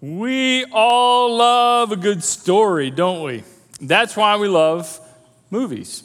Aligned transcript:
We 0.00 0.64
all 0.66 1.36
love 1.36 1.90
a 1.90 1.96
good 1.96 2.22
story, 2.22 2.90
don't 2.90 3.24
we? 3.24 3.42
That's 3.80 4.16
why 4.16 4.36
we 4.36 4.46
love 4.46 5.00
movies. 5.50 6.04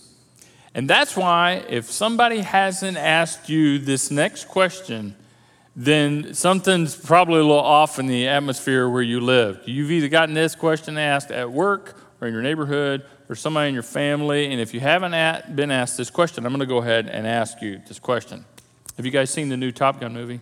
And 0.73 0.89
that's 0.89 1.15
why, 1.15 1.63
if 1.69 1.91
somebody 1.91 2.39
hasn't 2.39 2.97
asked 2.97 3.49
you 3.49 3.77
this 3.77 4.09
next 4.09 4.47
question, 4.47 5.15
then 5.75 6.33
something's 6.33 6.95
probably 6.95 7.35
a 7.35 7.43
little 7.43 7.59
off 7.59 7.99
in 7.99 8.07
the 8.07 8.27
atmosphere 8.27 8.89
where 8.89 9.03
you 9.03 9.19
live. 9.19 9.61
You've 9.65 9.91
either 9.91 10.07
gotten 10.07 10.33
this 10.33 10.55
question 10.55 10.97
asked 10.97 11.29
at 11.29 11.51
work 11.51 11.99
or 12.19 12.27
in 12.27 12.33
your 12.33 12.43
neighborhood 12.43 13.05
or 13.29 13.35
somebody 13.35 13.67
in 13.67 13.73
your 13.75 13.83
family. 13.83 14.51
And 14.51 14.59
if 14.59 14.73
you 14.73 14.79
haven't 14.79 15.13
at, 15.13 15.55
been 15.55 15.69
asked 15.69 15.97
this 15.97 16.09
question, 16.09 16.45
I'm 16.45 16.51
going 16.51 16.61
to 16.61 16.65
go 16.65 16.77
ahead 16.77 17.09
and 17.09 17.27
ask 17.27 17.61
you 17.61 17.81
this 17.87 17.99
question. 17.99 18.45
Have 18.97 19.05
you 19.05 19.11
guys 19.11 19.29
seen 19.29 19.49
the 19.49 19.57
new 19.57 19.71
Top 19.71 19.99
Gun 19.99 20.13
movie? 20.13 20.39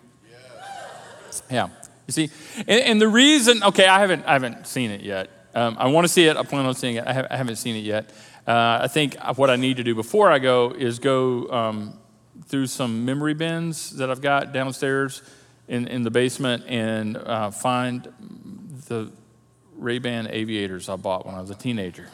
Yeah. 1.50 1.70
You 2.18 2.28
see, 2.28 2.64
and, 2.68 2.82
and, 2.82 3.02
the 3.02 3.08
reason, 3.08 3.64
okay, 3.64 3.88
I 3.88 4.00
haven't, 4.00 4.26
I 4.26 4.34
haven't 4.34 4.68
seen 4.68 4.92
it 4.92 5.00
yet. 5.00 5.30
Um, 5.56 5.78
I 5.80 5.88
want 5.88 6.04
to 6.04 6.10
see 6.10 6.26
it. 6.26 6.36
I 6.36 6.44
plan 6.44 6.66
on 6.66 6.76
seeing 6.76 6.98
it. 6.98 7.08
I, 7.08 7.14
have, 7.14 7.28
haven't 7.30 7.56
seen 7.56 7.78
it 7.78 7.86
yet. 7.86 8.10
Uh, 8.46 8.80
I 8.82 8.88
think 8.90 9.16
what 9.38 9.50
I 9.50 9.56
need 9.56 9.78
to 9.78 9.84
do 9.84 9.96
before 9.96 10.30
I 10.30 10.40
go 10.40 10.72
is 10.72 11.00
go 11.00 11.50
um, 11.50 11.98
through 12.48 12.68
some 12.68 13.06
memory 13.06 13.34
bins 13.34 13.92
that 13.92 14.12
I've 14.12 14.20
got 14.20 14.52
downstairs 14.52 15.22
in, 15.70 15.88
in 15.88 16.04
the 16.04 16.12
basement 16.12 16.66
and 16.68 17.16
uh, 17.16 17.50
find 17.50 18.04
the 18.90 19.10
Ray-Ban 19.78 20.28
aviators 20.32 20.90
I 20.90 20.98
bought 20.98 21.26
when 21.26 21.36
I 21.36 21.40
was 21.40 21.50
a 21.50 21.56
teenager. 21.56 22.10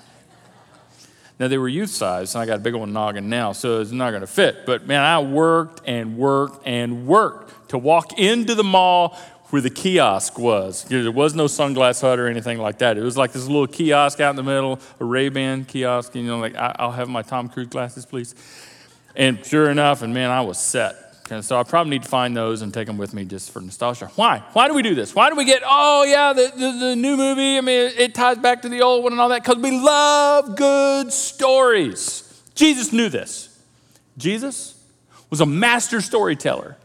Now 1.39 1.47
they 1.47 1.57
were 1.57 1.67
youth 1.67 1.89
size, 1.89 2.35
and 2.35 2.41
I 2.41 2.45
got 2.45 2.57
a 2.57 2.61
big 2.61 2.75
old 2.75 2.89
noggin 2.89 3.29
now, 3.29 3.51
so 3.51 3.81
it's 3.81 3.91
not 3.91 4.09
going 4.09 4.21
to 4.21 4.27
fit. 4.27 4.65
But 4.65 4.85
man, 4.85 5.03
I 5.03 5.19
worked 5.19 5.81
and 5.87 6.17
worked 6.17 6.67
and 6.67 7.07
worked 7.07 7.69
to 7.69 7.77
walk 7.77 8.17
into 8.17 8.55
the 8.55 8.63
mall 8.63 9.17
where 9.49 9.61
the 9.61 9.69
kiosk 9.69 10.37
was. 10.37 10.83
There 10.85 11.11
was 11.11 11.33
no 11.33 11.45
sunglass 11.45 12.01
hut 12.01 12.19
or 12.19 12.27
anything 12.27 12.57
like 12.57 12.79
that. 12.79 12.97
It 12.97 13.01
was 13.01 13.17
like 13.17 13.31
this 13.31 13.47
little 13.47 13.67
kiosk 13.67 14.19
out 14.19 14.31
in 14.31 14.35
the 14.35 14.43
middle, 14.43 14.79
a 14.99 15.05
Ray-Ban 15.05 15.65
kiosk. 15.65 16.15
You 16.15 16.23
know, 16.23 16.39
like 16.39 16.55
I'll 16.55 16.91
have 16.91 17.07
my 17.07 17.21
Tom 17.21 17.47
Cruise 17.49 17.67
glasses, 17.67 18.05
please. 18.05 18.35
And 19.15 19.43
sure 19.45 19.69
enough, 19.69 20.01
and 20.01 20.13
man, 20.13 20.29
I 20.29 20.41
was 20.41 20.59
set. 20.59 20.95
And 21.29 21.43
so 21.43 21.59
I 21.59 21.63
probably 21.63 21.91
need 21.91 22.03
to 22.03 22.09
find 22.09 22.37
those 22.37 22.61
and 22.61 22.73
take 22.73 22.87
them 22.87 22.97
with 22.97 23.13
me 23.13 23.25
just 23.25 23.51
for 23.51 23.59
nostalgia. 23.59 24.09
Why? 24.15 24.43
Why 24.53 24.67
do 24.67 24.73
we 24.73 24.81
do 24.81 24.95
this? 24.95 25.13
Why 25.13 25.29
do 25.29 25.35
we 25.35 25.43
get, 25.43 25.61
oh, 25.65 26.03
yeah, 26.03 26.31
the, 26.31 26.51
the, 26.55 26.71
the 26.79 26.95
new 26.95 27.17
movie? 27.17 27.57
I 27.57 27.61
mean, 27.61 27.91
it 27.97 28.15
ties 28.15 28.37
back 28.37 28.61
to 28.61 28.69
the 28.69 28.81
old 28.81 29.03
one 29.03 29.11
and 29.11 29.19
all 29.19 29.27
that 29.29 29.43
because 29.43 29.61
we 29.61 29.71
love 29.71 30.55
good 30.55 31.11
stories. 31.11 32.23
Jesus 32.55 32.93
knew 32.93 33.09
this. 33.09 33.59
Jesus 34.17 34.81
was 35.29 35.41
a 35.41 35.45
master 35.45 35.99
storyteller 35.99 36.77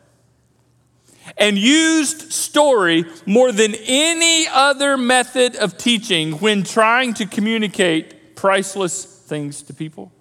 and 1.37 1.59
used 1.59 2.33
story 2.33 3.05
more 3.27 3.53
than 3.53 3.75
any 3.87 4.47
other 4.49 4.97
method 4.97 5.57
of 5.57 5.79
teaching 5.79 6.33
when 6.35 6.63
trying 6.63 7.15
to 7.15 7.27
communicate 7.27 8.37
priceless 8.37 9.05
things 9.05 9.63
to 9.63 9.75
people. 9.75 10.13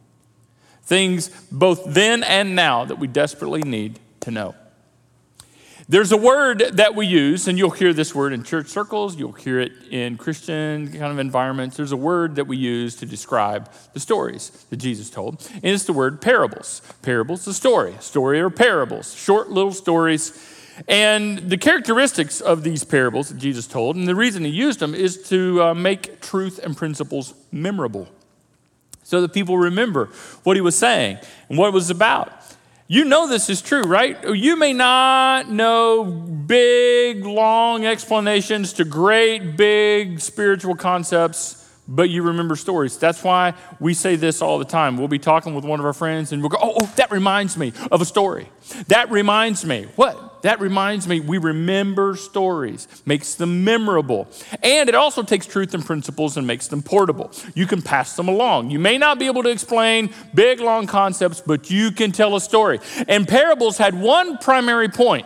Things 0.84 1.30
both 1.52 1.84
then 1.86 2.24
and 2.24 2.56
now 2.56 2.86
that 2.86 3.00
we 3.00 3.08
desperately 3.08 3.62
need 3.62 4.00
to 4.22 4.32
know. 4.32 4.56
There's 5.92 6.14
a 6.14 6.18
word 6.18 6.60
that 6.74 6.96
we 6.96 7.06
use, 7.06 7.50
and 7.50 7.58
you'll 7.58 7.72
hear 7.72 7.92
this 7.92 8.16
word 8.16 8.32
in 8.32 8.44
church 8.44 8.68
circles, 8.68 9.18
you'll 9.18 9.34
hear 9.34 9.60
it 9.60 9.74
in 9.90 10.16
Christian 10.16 10.88
kind 10.88 11.12
of 11.12 11.20
environments. 11.20 11.76
There's 11.76 11.92
a 11.92 11.98
word 11.98 12.36
that 12.36 12.48
we 12.48 12.56
use 12.56 12.96
to 12.98 13.06
describe 13.06 13.70
the 13.92 14.00
stories 14.00 14.52
that 14.70 14.78
Jesus 14.78 15.10
told, 15.10 15.46
and 15.56 15.66
it's 15.66 15.84
the 15.84 15.92
word 15.92 16.22
parables. 16.22 16.82
Parables, 17.02 17.46
a 17.46 17.54
story. 17.54 17.94
Story 18.00 18.40
or 18.40 18.50
parables, 18.50 19.14
short 19.14 19.50
little 19.50 19.74
stories. 19.74 20.32
And 20.88 21.38
the 21.38 21.58
characteristics 21.58 22.42
of 22.42 22.64
these 22.64 22.84
parables 22.84 23.30
that 23.30 23.38
Jesus 23.38 23.68
told, 23.68 23.96
and 23.96 24.08
the 24.08 24.16
reason 24.16 24.44
he 24.44 24.52
used 24.52 24.80
them, 24.80 24.96
is 24.96 25.30
to 25.30 25.62
uh, 25.62 25.74
make 25.74 26.22
truth 26.22 26.60
and 26.64 26.76
principles 26.76 27.34
memorable 27.52 28.08
so 29.04 29.22
that 29.22 29.34
people 29.34 29.58
remember 29.58 30.06
what 30.44 30.56
he 30.56 30.62
was 30.62 30.78
saying 30.78 31.18
and 31.50 31.58
what 31.58 31.68
it 31.68 31.74
was 31.74 31.90
about. 31.90 32.32
You 32.88 33.06
know 33.06 33.28
this 33.28 33.50
is 33.50 33.62
true, 33.62 33.84
right? 33.84 34.18
You 34.26 34.58
may 34.58 34.74
not 34.74 35.50
know 35.50 36.04
big, 36.04 37.26
long 37.26 37.86
explanations 37.86 38.74
to 38.74 38.86
great, 38.86 39.56
big 39.56 40.20
spiritual 40.20 40.76
concepts, 40.76 41.70
but 41.88 42.10
you 42.10 42.24
remember 42.24 42.56
stories. 42.56 42.98
That's 42.98 43.24
why 43.24 43.54
we 43.80 43.94
say 43.94 44.16
this 44.16 44.42
all 44.42 44.60
the 44.60 44.66
time. 44.66 44.98
We'll 44.98 45.08
be 45.08 45.20
talking 45.20 45.56
with 45.56 45.66
one 45.66 45.80
of 45.80 45.86
our 45.86 45.94
friends 45.94 46.32
and 46.32 46.42
we'll 46.42 46.50
go, 46.50 46.58
oh, 46.62 46.74
oh 46.82 46.94
that 46.96 47.12
reminds 47.12 47.58
me 47.58 47.74
of 47.92 48.02
a 48.02 48.06
story. 48.06 48.50
That 48.88 49.12
reminds 49.12 49.66
me. 49.66 49.88
What? 49.96 50.31
That 50.42 50.60
reminds 50.60 51.08
me, 51.08 51.20
we 51.20 51.38
remember 51.38 52.16
stories, 52.16 52.88
makes 53.06 53.36
them 53.36 53.64
memorable. 53.64 54.28
And 54.64 54.90
it 54.90 54.96
also 54.96 55.24
takes 55.24 55.46
truth 55.46 55.74
and 55.74 55.86
principles 55.86 56.38
and 56.38 56.46
makes 56.46 56.68
them 56.68 56.82
portable. 56.82 57.32
You 57.56 57.68
can 57.68 57.82
pass 57.82 58.16
them 58.16 58.28
along. 58.28 58.72
You 58.72 58.80
may 58.80 58.98
not 58.98 59.20
be 59.20 59.28
able 59.28 59.44
to 59.44 59.50
explain 59.50 60.14
big, 60.34 60.60
long 60.60 60.88
concepts, 60.88 61.42
but 61.42 61.70
you 61.70 61.92
can 61.92 62.12
tell 62.12 62.36
a 62.36 62.42
story. 62.42 62.80
And 63.08 63.28
parables 63.28 63.78
had 63.78 64.00
one 64.00 64.38
primary 64.38 64.90
point. 64.90 65.26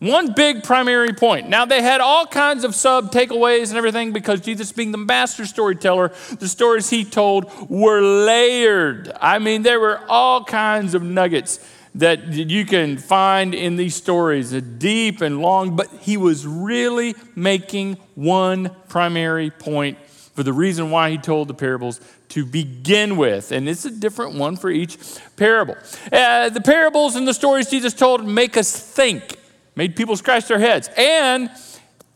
One 0.00 0.32
big 0.32 0.62
primary 0.62 1.12
point. 1.12 1.50
Now, 1.50 1.66
they 1.66 1.82
had 1.82 2.00
all 2.00 2.26
kinds 2.26 2.64
of 2.64 2.74
sub 2.74 3.12
takeaways 3.12 3.68
and 3.68 3.76
everything 3.76 4.14
because 4.14 4.40
Jesus, 4.40 4.72
being 4.72 4.92
the 4.92 4.98
master 4.98 5.44
storyteller, 5.44 6.12
the 6.38 6.48
stories 6.48 6.88
he 6.88 7.04
told 7.04 7.52
were 7.68 8.00
layered. 8.00 9.12
I 9.20 9.38
mean, 9.38 9.62
there 9.62 9.78
were 9.78 10.00
all 10.08 10.42
kinds 10.42 10.94
of 10.94 11.02
nuggets 11.02 11.60
that 11.94 12.32
you 12.32 12.64
can 12.64 12.96
find 12.98 13.54
in 13.54 13.76
these 13.76 13.94
stories, 13.94 14.52
deep 14.52 15.20
and 15.20 15.40
long, 15.40 15.76
but 15.76 15.88
he 16.00 16.16
was 16.16 16.46
really 16.46 17.14
making 17.34 17.94
one 18.14 18.70
primary 18.88 19.50
point 19.50 19.98
for 20.08 20.44
the 20.44 20.52
reason 20.52 20.90
why 20.90 21.10
he 21.10 21.18
told 21.18 21.48
the 21.48 21.54
parables 21.54 22.00
to 22.28 22.46
begin 22.46 23.16
with. 23.16 23.50
And 23.52 23.68
it's 23.68 23.84
a 23.84 23.90
different 23.90 24.36
one 24.36 24.56
for 24.56 24.70
each 24.70 24.98
parable. 25.36 25.76
Uh, 26.12 26.48
the 26.48 26.60
parables 26.60 27.16
and 27.16 27.26
the 27.26 27.34
stories 27.34 27.68
Jesus 27.68 27.92
told 27.92 28.24
make 28.24 28.56
us 28.56 28.74
think, 28.74 29.36
made 29.74 29.96
people 29.96 30.16
scratch 30.16 30.46
their 30.46 30.60
heads, 30.60 30.88
and 30.96 31.50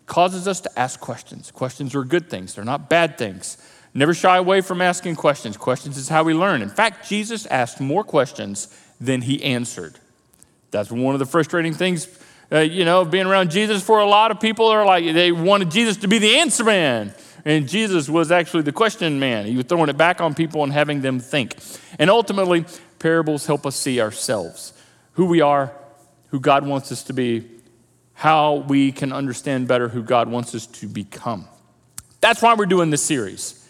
causes 0.07 0.47
us 0.47 0.61
to 0.61 0.79
ask 0.79 1.01
questions. 1.01 1.51
Questions 1.51 1.95
are 1.95 2.05
good 2.05 2.31
things, 2.31 2.55
they're 2.55 2.65
not 2.65 2.89
bad 2.89 3.19
things. 3.19 3.59
Never 3.97 4.13
shy 4.13 4.39
away 4.39 4.61
from 4.61 4.81
asking 4.81 5.15
questions. 5.15 5.57
Questions 5.57 5.97
is 5.97 6.09
how 6.09 6.25
we 6.25 6.35
learn. 6.35 6.63
In 6.63 6.69
fact, 6.69 7.09
Jesus 7.09 7.47
asked 7.47 7.81
more 7.81 8.03
questions 8.03 8.77
than 9.05 9.23
he 9.23 9.43
answered. 9.43 9.99
That's 10.71 10.91
one 10.91 11.15
of 11.15 11.19
the 11.19 11.27
frustrating 11.27 11.73
things, 11.73 12.09
uh, 12.51 12.59
you 12.59 12.85
know, 12.85 13.05
being 13.05 13.27
around 13.27 13.51
Jesus 13.51 13.83
for 13.83 14.01
a 14.01 14.07
lot 14.07 14.31
of 14.31 14.41
people 14.41 14.67
are 14.67 14.85
like, 14.85 15.05
they 15.05 15.33
wanted 15.33 15.71
Jesus 15.71 15.97
to 15.99 16.09
be 16.09 16.19
the 16.19 16.39
answer 16.39 16.65
man. 16.65 17.15
And 17.45 17.69
Jesus 17.69 18.09
was 18.09 18.33
actually 18.33 18.63
the 18.63 18.73
question 18.73 19.21
man. 19.21 19.47
He 19.47 19.57
was 19.57 19.67
throwing 19.67 19.89
it 19.89 19.97
back 19.97 20.21
on 20.21 20.35
people 20.35 20.65
and 20.65 20.73
having 20.73 21.03
them 21.03 21.21
think. 21.21 21.57
And 21.99 22.11
ultimately, 22.11 22.65
parables 22.99 23.47
help 23.47 23.67
us 23.67 23.77
see 23.77 24.01
ourselves, 24.01 24.73
who 25.13 25.27
we 25.27 25.41
are, 25.41 25.73
who 26.29 26.41
God 26.41 26.67
wants 26.67 26.91
us 26.91 27.05
to 27.05 27.13
be, 27.13 27.49
how 28.15 28.65
we 28.69 28.93
can 28.93 29.13
understand 29.13 29.69
better 29.69 29.89
who 29.89 30.03
God 30.03 30.29
wants 30.29 30.55
us 30.55 30.67
to 30.67 30.89
become. 30.89 31.47
That's 32.21 32.41
why 32.41 32.55
we're 32.55 32.67
doing 32.67 32.91
this 32.91 33.03
series. 33.03 33.69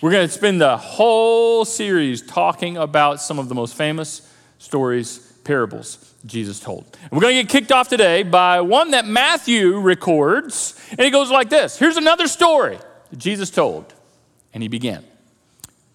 We're 0.00 0.12
going 0.12 0.28
to 0.28 0.32
spend 0.32 0.60
the 0.60 0.76
whole 0.76 1.64
series 1.64 2.22
talking 2.22 2.76
about 2.76 3.20
some 3.20 3.38
of 3.38 3.48
the 3.48 3.54
most 3.54 3.74
famous 3.74 4.30
stories, 4.58 5.18
parables 5.44 6.14
Jesus 6.26 6.60
told. 6.60 6.84
And 7.02 7.12
we're 7.12 7.20
going 7.20 7.36
to 7.36 7.42
get 7.42 7.50
kicked 7.50 7.72
off 7.72 7.88
today 7.88 8.22
by 8.22 8.60
one 8.60 8.90
that 8.90 9.06
Matthew 9.06 9.78
records, 9.78 10.78
and 10.90 11.00
he 11.00 11.10
goes 11.10 11.30
like 11.30 11.48
this 11.48 11.78
Here's 11.78 11.96
another 11.96 12.26
story 12.26 12.78
that 13.10 13.18
Jesus 13.18 13.50
told, 13.50 13.92
and 14.52 14.62
he 14.62 14.68
began. 14.68 15.04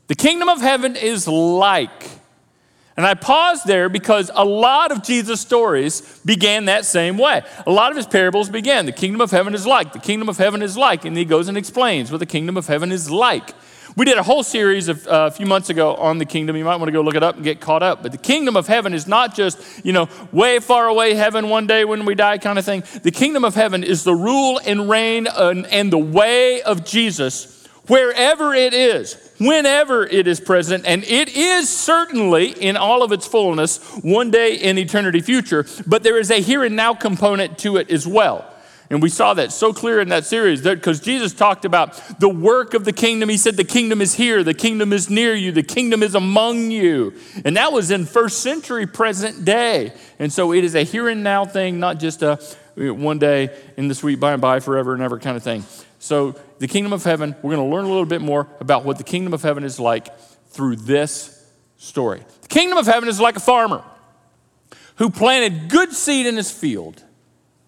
The 0.07 0.15
kingdom 0.15 0.49
of 0.49 0.59
heaven 0.59 0.95
is 0.95 1.27
like, 1.27 2.09
and 2.97 3.05
I 3.05 3.13
pause 3.13 3.63
there 3.63 3.87
because 3.87 4.29
a 4.33 4.43
lot 4.43 4.91
of 4.91 5.03
Jesus' 5.03 5.39
stories 5.39 6.19
began 6.25 6.65
that 6.65 6.83
same 6.83 7.17
way. 7.17 7.43
A 7.65 7.71
lot 7.71 7.91
of 7.91 7.97
his 7.97 8.05
parables 8.05 8.49
began, 8.49 8.85
the 8.85 8.91
kingdom 8.91 9.21
of 9.21 9.31
heaven 9.31 9.55
is 9.55 9.65
like, 9.65 9.93
the 9.93 9.99
kingdom 9.99 10.27
of 10.27 10.37
heaven 10.37 10.61
is 10.61 10.77
like, 10.77 11.05
and 11.05 11.15
he 11.15 11.23
goes 11.23 11.47
and 11.47 11.57
explains 11.57 12.11
what 12.11 12.17
the 12.17 12.25
kingdom 12.25 12.57
of 12.57 12.67
heaven 12.67 12.91
is 12.91 13.09
like. 13.09 13.53
We 13.95 14.05
did 14.05 14.17
a 14.17 14.23
whole 14.23 14.43
series 14.43 14.87
of, 14.87 15.05
uh, 15.07 15.29
a 15.29 15.31
few 15.31 15.45
months 15.45 15.69
ago 15.69 15.95
on 15.95 16.17
the 16.17 16.25
kingdom. 16.25 16.55
You 16.55 16.63
might 16.63 16.77
want 16.77 16.87
to 16.87 16.93
go 16.93 17.01
look 17.01 17.15
it 17.15 17.23
up 17.23 17.35
and 17.35 17.43
get 17.43 17.59
caught 17.59 17.83
up. 17.83 18.01
But 18.01 18.13
the 18.13 18.17
kingdom 18.17 18.55
of 18.55 18.67
heaven 18.67 18.93
is 18.93 19.07
not 19.07 19.35
just, 19.35 19.59
you 19.85 19.91
know, 19.91 20.07
way 20.31 20.59
far 20.59 20.87
away 20.87 21.13
heaven 21.13 21.49
one 21.49 21.67
day 21.67 21.83
when 21.83 22.05
we 22.05 22.15
die 22.15 22.37
kind 22.37 22.57
of 22.57 22.63
thing. 22.63 22.83
The 23.03 23.11
kingdom 23.11 23.43
of 23.43 23.55
heaven 23.55 23.83
is 23.83 24.03
the 24.03 24.15
rule 24.15 24.59
and 24.65 24.89
reign 24.89 25.27
and, 25.27 25.65
and 25.67 25.91
the 25.91 25.97
way 25.97 26.61
of 26.61 26.85
Jesus 26.85 27.61
wherever 27.87 28.53
it 28.53 28.73
is, 28.73 29.17
whenever 29.39 30.05
it 30.05 30.27
is 30.27 30.39
present. 30.39 30.85
And 30.85 31.03
it 31.03 31.35
is 31.35 31.67
certainly 31.69 32.51
in 32.51 32.77
all 32.77 33.03
of 33.03 33.11
its 33.11 33.27
fullness 33.27 33.79
one 34.01 34.31
day 34.31 34.55
in 34.55 34.77
eternity 34.77 35.19
future. 35.19 35.65
But 35.85 36.03
there 36.03 36.17
is 36.17 36.31
a 36.31 36.39
here 36.39 36.63
and 36.63 36.75
now 36.75 36.93
component 36.93 37.57
to 37.59 37.77
it 37.77 37.91
as 37.91 38.07
well. 38.07 38.50
And 38.91 39.01
we 39.01 39.07
saw 39.07 39.33
that 39.35 39.53
so 39.53 39.71
clear 39.71 40.01
in 40.01 40.09
that 40.09 40.25
series 40.25 40.61
because 40.61 40.99
Jesus 40.99 41.33
talked 41.33 41.63
about 41.63 42.19
the 42.19 42.27
work 42.27 42.73
of 42.73 42.83
the 42.83 42.91
kingdom. 42.91 43.29
He 43.29 43.37
said, 43.37 43.55
The 43.55 43.63
kingdom 43.63 44.01
is 44.01 44.15
here, 44.15 44.43
the 44.43 44.53
kingdom 44.53 44.91
is 44.91 45.09
near 45.09 45.33
you, 45.33 45.53
the 45.53 45.63
kingdom 45.63 46.03
is 46.03 46.13
among 46.13 46.71
you. 46.71 47.13
And 47.45 47.55
that 47.55 47.71
was 47.71 47.89
in 47.89 48.05
first 48.05 48.41
century 48.41 48.85
present 48.85 49.45
day. 49.45 49.93
And 50.19 50.31
so 50.31 50.51
it 50.51 50.65
is 50.65 50.75
a 50.75 50.83
here 50.83 51.07
and 51.07 51.23
now 51.23 51.45
thing, 51.45 51.79
not 51.79 51.99
just 51.99 52.21
a, 52.21 52.35
one 52.75 53.17
day 53.17 53.57
in 53.77 53.87
the 53.87 53.95
sweet 53.95 54.19
by 54.19 54.33
and 54.33 54.41
by, 54.41 54.59
forever 54.59 54.93
and 54.93 55.01
ever 55.01 55.19
kind 55.19 55.37
of 55.37 55.43
thing. 55.43 55.63
So, 55.99 56.35
the 56.59 56.67
kingdom 56.67 56.91
of 56.91 57.05
heaven, 57.05 57.33
we're 57.41 57.55
going 57.55 57.69
to 57.69 57.73
learn 57.73 57.85
a 57.85 57.89
little 57.89 58.05
bit 58.05 58.21
more 58.21 58.47
about 58.59 58.83
what 58.83 58.97
the 58.97 59.05
kingdom 59.05 59.33
of 59.33 59.41
heaven 59.41 59.63
is 59.63 59.79
like 59.79 60.09
through 60.49 60.75
this 60.75 61.49
story. 61.77 62.23
The 62.41 62.47
kingdom 62.49 62.77
of 62.77 62.87
heaven 62.87 63.07
is 63.07 63.21
like 63.21 63.37
a 63.37 63.39
farmer 63.39 63.85
who 64.97 65.09
planted 65.09 65.69
good 65.69 65.93
seed 65.93 66.25
in 66.25 66.35
his 66.35 66.51
field. 66.51 67.01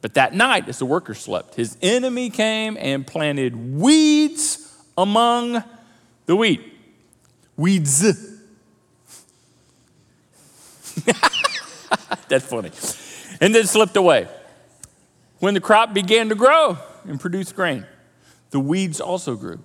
But 0.04 0.16
that 0.16 0.34
night, 0.34 0.68
as 0.68 0.80
the 0.80 0.86
workers 0.86 1.20
slept, 1.20 1.56
his 1.56 1.78
enemy 1.82 2.30
came 2.30 2.76
and 2.78 3.08
planted 3.08 3.56
weeds 3.56 4.78
among 4.98 5.64
the 6.26 6.36
wheat. 6.36 6.62
Weeds. 7.56 8.02
That's 12.28 12.46
funny. 12.46 12.72
And 13.40 13.56
then 13.56 13.66
slipped 13.66 13.96
away. 13.96 14.28
When 15.40 15.54
the 15.54 15.62
crop 15.62 15.94
began 15.94 16.28
to 16.28 16.36
grow 16.36 16.78
and 17.06 17.18
produce 17.18 17.54
grain, 17.54 17.86
the 18.50 18.60
weeds 18.60 19.00
also 19.00 19.38
grew. 19.38 19.62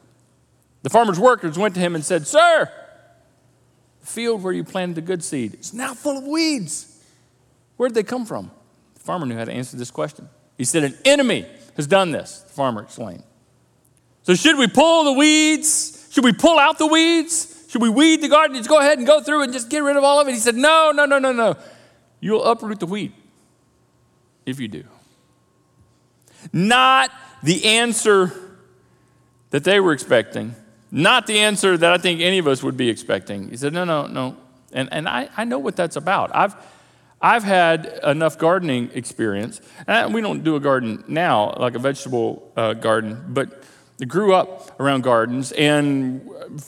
The 0.83 0.91
farmer's 0.91 1.19
workers 1.19 1.59
went 1.59 1.75
to 1.75 1.81
him 1.81 1.97
and 1.97 2.05
said, 2.05 2.29
Sir, 2.29 2.71
the 4.03 4.07
field 4.07 4.45
where 4.45 4.53
you 4.53 4.63
planted 4.63 4.95
the 4.95 5.03
good 5.03 5.25
seed 5.25 5.59
is 5.59 5.75
now 5.75 5.95
full 5.95 6.17
of 6.17 6.23
weeds. 6.29 7.03
Where 7.77 7.89
did 7.89 7.97
they 7.97 8.05
come 8.05 8.25
from? 8.25 8.53
Farmer 9.09 9.25
knew 9.25 9.39
how 9.39 9.47
to 9.47 9.53
answer 9.53 9.75
this 9.79 9.91
question. 9.91 10.29
He 10.59 10.65
said, 10.65 10.85
An 10.85 10.95
enemy 11.07 11.47
has 11.77 11.87
done 11.87 12.11
this, 12.11 12.41
the 12.41 12.53
farmer 12.53 12.83
explained. 12.83 13.23
So, 14.23 14.35
should 14.35 14.59
we 14.59 14.67
pull 14.67 15.05
the 15.05 15.13
weeds? 15.13 16.11
Should 16.13 16.25
we 16.25 16.35
pull 16.35 16.59
out 16.59 16.77
the 16.77 16.87
weeds? 16.87 17.65
Should 17.71 17.81
we 17.81 17.89
weed 17.89 18.21
the 18.21 18.29
garden? 18.29 18.55
Just 18.55 18.69
go 18.69 18.79
ahead 18.79 18.99
and 18.99 19.07
go 19.07 19.23
through 19.23 19.45
and 19.45 19.53
just 19.55 19.71
get 19.71 19.83
rid 19.83 19.97
of 19.97 20.05
all 20.05 20.21
of 20.21 20.29
it? 20.29 20.33
He 20.33 20.39
said, 20.39 20.57
No, 20.57 20.93
no, 20.95 21.07
no, 21.07 21.19
no, 21.19 21.33
no. 21.33 21.57
You'll 22.21 22.45
uproot 22.45 22.81
the 22.81 22.87
wheat 22.87 23.15
if 24.45 24.61
you 24.61 24.69
do. 24.69 24.85
Not 26.53 27.11
the 27.43 27.65
answer 27.65 28.35
that 29.49 29.65
they 29.65 29.81
were 29.81 29.95
expecting, 29.95 30.55
not 30.91 31.27
the 31.27 31.39
answer 31.39 31.79
that 31.79 31.93
I 31.95 31.97
think 31.97 32.21
any 32.21 32.37
of 32.37 32.47
us 32.47 32.63
would 32.63 32.77
be 32.77 32.91
expecting. 32.91 33.49
He 33.49 33.57
said, 33.57 33.73
No, 33.73 33.85
no, 33.85 34.07
no. 34.07 34.37
And, 34.71 34.91
and 34.93 35.09
I, 35.09 35.31
I 35.35 35.45
know 35.45 35.59
what 35.59 35.77
that's 35.77 35.97
about. 35.97 36.31
I've, 36.37 36.55
I've 37.21 37.43
had 37.43 37.99
enough 38.05 38.39
gardening 38.39 38.91
experience, 38.95 39.61
and 39.87 40.15
we 40.15 40.21
don't 40.21 40.45
do 40.45 40.55
a 40.55 40.61
garden 40.61 41.03
now, 41.09 41.55
like 41.59 41.75
a 41.75 41.79
vegetable 41.81 42.53
uh, 42.57 42.75
garden, 42.75 43.25
but 43.29 43.65
I 44.01 44.05
grew 44.05 44.33
up 44.33 44.81
around 44.81 45.03
gardens. 45.03 45.51
And 45.53 46.25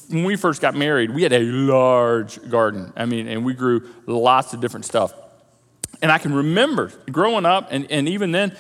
when 0.08 0.25
we 0.25 0.35
first 0.35 0.61
got 0.61 0.75
married, 0.75 1.11
we 1.14 1.23
had 1.23 1.32
a 1.32 1.43
large 1.43 2.50
garden. 2.50 2.93
I 2.97 3.06
mean, 3.06 3.29
and 3.29 3.44
we 3.44 3.55
grew 3.55 3.88
lots 4.06 4.52
of 4.52 4.61
different 4.61 4.87
stuff. 4.87 5.14
And 6.02 6.11
I 6.11 6.19
can 6.19 6.35
remember 6.35 6.91
growing 7.11 7.47
up, 7.47 7.69
and, 7.70 7.88
and 7.91 8.08
even 8.08 8.32
then, 8.32 8.56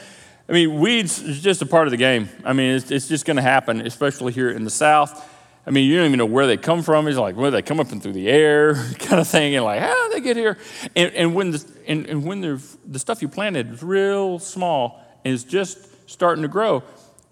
I 0.48 0.52
mean, 0.52 0.78
weeds 0.78 1.20
is 1.20 1.40
just 1.40 1.62
a 1.62 1.66
part 1.66 1.86
of 1.88 1.90
the 1.90 1.96
game. 1.96 2.28
I 2.44 2.52
mean, 2.52 2.76
it's, 2.76 2.90
it's 2.90 3.08
just 3.08 3.24
going 3.24 3.36
to 3.36 3.42
happen, 3.42 3.80
especially 3.80 4.32
here 4.32 4.50
in 4.50 4.62
the 4.64 4.70
South. 4.70 5.28
I 5.66 5.70
mean, 5.70 5.88
you 5.88 5.96
don't 5.96 6.06
even 6.06 6.18
know 6.18 6.26
where 6.26 6.46
they 6.46 6.56
come 6.56 6.82
from. 6.82 7.06
It's 7.06 7.18
like, 7.18 7.36
where 7.36 7.50
they 7.50 7.62
come 7.62 7.80
up 7.80 7.92
and 7.92 8.02
through 8.02 8.14
the 8.14 8.28
air 8.28 8.74
kind 8.98 9.20
of 9.20 9.28
thing. 9.28 9.54
And 9.54 9.64
like, 9.64 9.80
how 9.80 10.08
did 10.08 10.16
they 10.16 10.20
get 10.20 10.36
here? 10.36 10.56
And, 10.96 11.12
and 11.14 11.34
when, 11.34 11.50
the, 11.52 11.64
and, 11.86 12.06
and 12.06 12.24
when 12.24 12.40
the 12.40 12.98
stuff 12.98 13.22
you 13.22 13.28
planted 13.28 13.74
is 13.74 13.82
real 13.82 14.38
small 14.38 15.04
and 15.24 15.34
it's 15.34 15.44
just 15.44 16.08
starting 16.08 16.42
to 16.42 16.48
grow, 16.48 16.82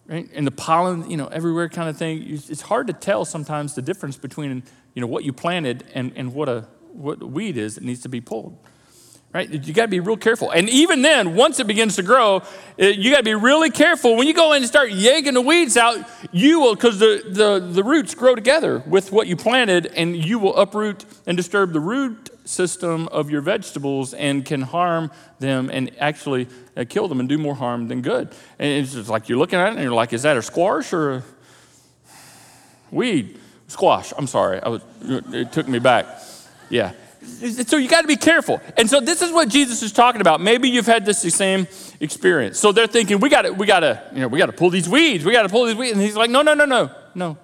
right? 0.06 0.28
And 0.34 0.46
the 0.46 0.52
pollen, 0.52 1.10
you 1.10 1.16
know, 1.16 1.26
everywhere 1.28 1.68
kind 1.68 1.88
of 1.88 1.96
thing, 1.96 2.22
it's 2.28 2.60
hard 2.60 2.86
to 2.88 2.92
tell 2.92 3.24
sometimes 3.24 3.74
the 3.74 3.82
difference 3.82 4.16
between, 4.16 4.62
you 4.94 5.00
know, 5.00 5.06
what 5.06 5.24
you 5.24 5.32
planted 5.32 5.84
and, 5.94 6.12
and 6.14 6.34
what 6.34 6.48
a 6.48 6.66
what 6.92 7.22
weed 7.22 7.56
is 7.56 7.76
that 7.76 7.84
needs 7.84 8.00
to 8.02 8.08
be 8.08 8.20
pulled 8.20 8.58
right? 9.32 9.50
You 9.50 9.74
got 9.74 9.82
to 9.82 9.88
be 9.88 10.00
real 10.00 10.16
careful. 10.16 10.50
And 10.50 10.68
even 10.70 11.02
then, 11.02 11.34
once 11.34 11.60
it 11.60 11.66
begins 11.66 11.96
to 11.96 12.02
grow, 12.02 12.42
you 12.78 13.10
got 13.10 13.18
to 13.18 13.22
be 13.22 13.34
really 13.34 13.70
careful. 13.70 14.16
When 14.16 14.26
you 14.26 14.34
go 14.34 14.52
in 14.52 14.62
and 14.62 14.66
start 14.66 14.90
yanking 14.90 15.34
the 15.34 15.42
weeds 15.42 15.76
out, 15.76 16.08
you 16.32 16.60
will, 16.60 16.74
because 16.74 16.98
the, 16.98 17.22
the, 17.26 17.60
the 17.60 17.84
roots 17.84 18.14
grow 18.14 18.34
together 18.34 18.82
with 18.86 19.12
what 19.12 19.26
you 19.26 19.36
planted, 19.36 19.86
and 19.86 20.16
you 20.16 20.38
will 20.38 20.56
uproot 20.56 21.04
and 21.26 21.36
disturb 21.36 21.72
the 21.72 21.80
root 21.80 22.30
system 22.46 23.06
of 23.08 23.30
your 23.30 23.42
vegetables 23.42 24.14
and 24.14 24.46
can 24.46 24.62
harm 24.62 25.10
them 25.38 25.68
and 25.70 25.90
actually 25.98 26.48
uh, 26.78 26.84
kill 26.88 27.06
them 27.06 27.20
and 27.20 27.28
do 27.28 27.36
more 27.36 27.54
harm 27.54 27.88
than 27.88 28.00
good. 28.00 28.30
And 28.58 28.82
it's 28.82 28.94
just 28.94 29.10
like 29.10 29.28
you're 29.28 29.36
looking 29.36 29.58
at 29.58 29.68
it 29.68 29.72
and 29.72 29.82
you're 29.82 29.92
like, 29.92 30.14
is 30.14 30.22
that 30.22 30.38
a 30.38 30.42
squash 30.42 30.94
or 30.94 31.12
a 31.12 31.22
weed? 32.90 33.38
Squash. 33.66 34.14
I'm 34.16 34.26
sorry. 34.26 34.60
I 34.62 34.68
was, 34.68 34.82
it 35.02 35.52
took 35.52 35.68
me 35.68 35.78
back. 35.78 36.06
Yeah. 36.70 36.92
So 37.28 37.76
you 37.76 37.88
got 37.88 38.02
to 38.02 38.08
be 38.08 38.16
careful. 38.16 38.60
And 38.76 38.88
so 38.88 39.00
this 39.00 39.22
is 39.22 39.32
what 39.32 39.48
Jesus 39.48 39.82
is 39.82 39.92
talking 39.92 40.20
about. 40.20 40.40
Maybe 40.40 40.68
you've 40.68 40.86
had 40.86 41.04
this 41.04 41.20
same 41.34 41.66
experience. 42.00 42.58
So 42.58 42.72
they're 42.72 42.86
thinking, 42.86 43.20
we 43.20 43.28
got 43.28 43.42
to, 43.42 43.52
we 43.52 43.66
got 43.66 43.80
to, 43.80 44.02
you 44.12 44.20
know, 44.20 44.28
we 44.28 44.38
got 44.38 44.46
to 44.46 44.52
pull 44.52 44.70
these 44.70 44.88
weeds. 44.88 45.24
We 45.24 45.32
got 45.32 45.42
to 45.42 45.48
pull 45.48 45.66
these 45.66 45.76
weeds. 45.76 45.92
And 45.92 46.02
he's 46.02 46.16
like, 46.16 46.30
no, 46.30 46.42
no, 46.42 46.54
no, 46.54 46.64
no, 46.64 46.90
no. 47.14 47.38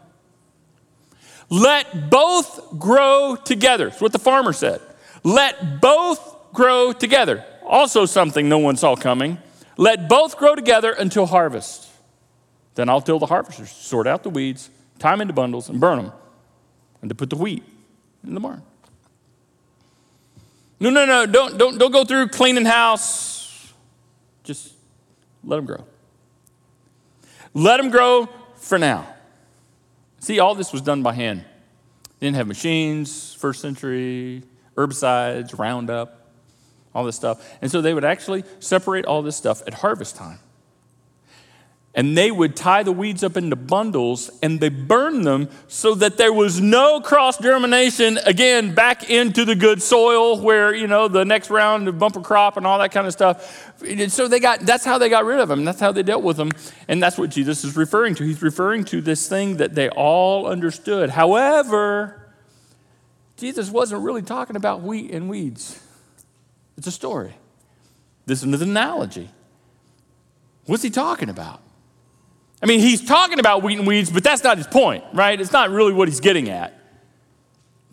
Let 1.51 2.11
both 2.11 2.79
grow 2.79 3.37
together. 3.37 3.91
That's 3.91 4.01
what 4.01 4.13
the 4.13 4.19
farmer 4.19 4.53
said. 4.53 4.81
Let 5.23 5.81
both 5.81 6.53
grow 6.53 6.93
together. 6.93 7.45
Also 7.65 8.07
something 8.07 8.49
no 8.49 8.59
one 8.59 8.77
saw 8.77 8.97
coming. 8.97 9.39
Let 9.77 10.09
both 10.09 10.37
grow 10.39 10.55
together 10.55 10.93
until 10.93 11.27
harvest. 11.27 11.89
Then 12.75 12.89
I'll 12.89 13.01
tell 13.01 13.19
the 13.19 13.27
harvesters, 13.27 13.71
sort 13.71 14.07
out 14.07 14.23
the 14.23 14.31
weeds, 14.31 14.71
tie 14.99 15.13
them 15.13 15.21
into 15.21 15.35
bundles, 15.35 15.69
and 15.69 15.81
burn 15.81 15.99
them, 15.99 16.13
and 17.01 17.09
to 17.09 17.15
put 17.15 17.31
the 17.31 17.37
wheat 17.37 17.63
in 18.27 18.35
the 18.35 18.41
barn. 18.41 18.63
No, 20.81 20.91
no, 20.91 21.07
no, 21.07 21.27
don't, 21.27 21.57
don't, 21.57 21.79
don't 21.79 21.93
go 21.93 22.05
through 22.05 22.29
cleaning 22.29 22.65
house. 22.65 23.73
Just 24.43 24.75
let 25.43 25.57
them 25.57 25.67
grow. 25.67 25.85
Let 27.55 27.79
them 27.79 27.91
grow 27.91 28.29
for 28.57 28.79
now. 28.79 29.07
See, 30.21 30.41
all 30.41 30.55
this 30.55 30.73
was 30.73 30.83
done 30.83 31.03
by 31.03 31.13
hand. 31.13 31.45
They 32.19 32.27
didn't 32.27 32.37
have 32.37 32.47
machines, 32.47 33.35
first 33.35 33.61
century, 33.61 34.43
herbicides, 34.77 35.57
Roundup, 35.59 36.29
all 36.95 37.05
this 37.05 37.17
stuff. 37.17 37.57
And 37.61 37.71
so 37.71 37.81
they 37.81 37.95
would 37.95 38.05
actually 38.05 38.45
separate 38.59 39.05
all 39.05 39.23
this 39.23 39.37
stuff 39.37 39.63
at 39.67 39.75
harvest 39.75 40.17
time 40.17 40.39
and 41.95 42.19
they 42.19 42.31
would 42.31 42.57
tie 42.57 42.83
the 42.83 42.91
weeds 42.91 43.23
up 43.23 43.37
into 43.37 43.55
bundles 43.55 44.29
and 44.43 44.59
they 44.59 44.69
burned 44.69 45.25
them 45.25 45.49
so 45.69 45.95
that 45.95 46.17
there 46.17 46.33
was 46.33 46.61
no 46.61 47.01
cross 47.01 47.39
germination 47.39 48.19
again 48.19 48.75
back 48.75 49.09
into 49.09 49.45
the 49.45 49.55
good 49.55 49.81
soil 49.81 50.41
where 50.41 50.75
you 50.75 50.89
know 50.89 51.07
the 51.07 51.25
next 51.25 51.51
round 51.51 51.87
of 51.87 51.99
bumper 51.99 52.21
crop 52.21 52.57
and 52.57 52.67
all 52.67 52.79
that 52.81 52.91
kind 52.91 53.07
of 53.07 53.13
stuff. 53.13 53.73
So 54.09 54.27
they 54.27 54.41
got 54.41 54.61
that's 54.61 54.85
how 54.85 54.99
they 54.99 55.09
got 55.09 55.25
rid 55.25 55.39
of 55.39 55.49
them. 55.49 55.65
That's 55.65 55.81
how 55.81 55.93
they 55.93 56.03
dealt 56.03 56.25
with 56.25 56.37
them. 56.37 56.51
And 56.89 57.01
that's 57.01 57.17
what 57.17 57.31
jesus 57.31 57.65
is 57.65 57.77
referring 57.77 58.17
to. 58.17 58.25
He's 58.25 58.43
referring 58.43 58.85
to 58.87 59.01
this 59.01 59.29
thing 59.29 59.59
that 59.59 59.75
they 59.75 59.89
all 59.89 60.47
understood. 60.47 61.11
However 61.11 62.21
jesus 63.37 63.71
wasn't 63.71 64.03
really 64.03 64.23
talking 64.23 64.57
about 64.57 64.83
wheat 64.83 65.13
and 65.13 65.29
weeds. 65.29 65.81
It's 66.77 66.89
a 66.89 66.93
story. 66.93 67.35
This 68.27 68.43
is 68.43 68.53
an 68.53 68.69
analogy. 68.69 69.31
What's 70.67 70.83
he 70.83 70.91
talking 70.91 71.29
about 71.29 71.61
I 72.65 72.67
mean, 72.67 72.81
he's 72.81 73.05
talking 73.05 73.39
about 73.39 73.63
wheat 73.63 73.79
and 73.79 73.87
weeds, 73.87 74.11
but 74.11 74.25
that's 74.25 74.43
not 74.43 74.57
his 74.57 74.67
point, 74.67 75.05
right? 75.13 75.39
It's 75.39 75.53
not 75.53 75.69
really 75.69 75.93
what 75.93 76.09
he's 76.09 76.21
getting 76.21 76.49
at. 76.49 76.73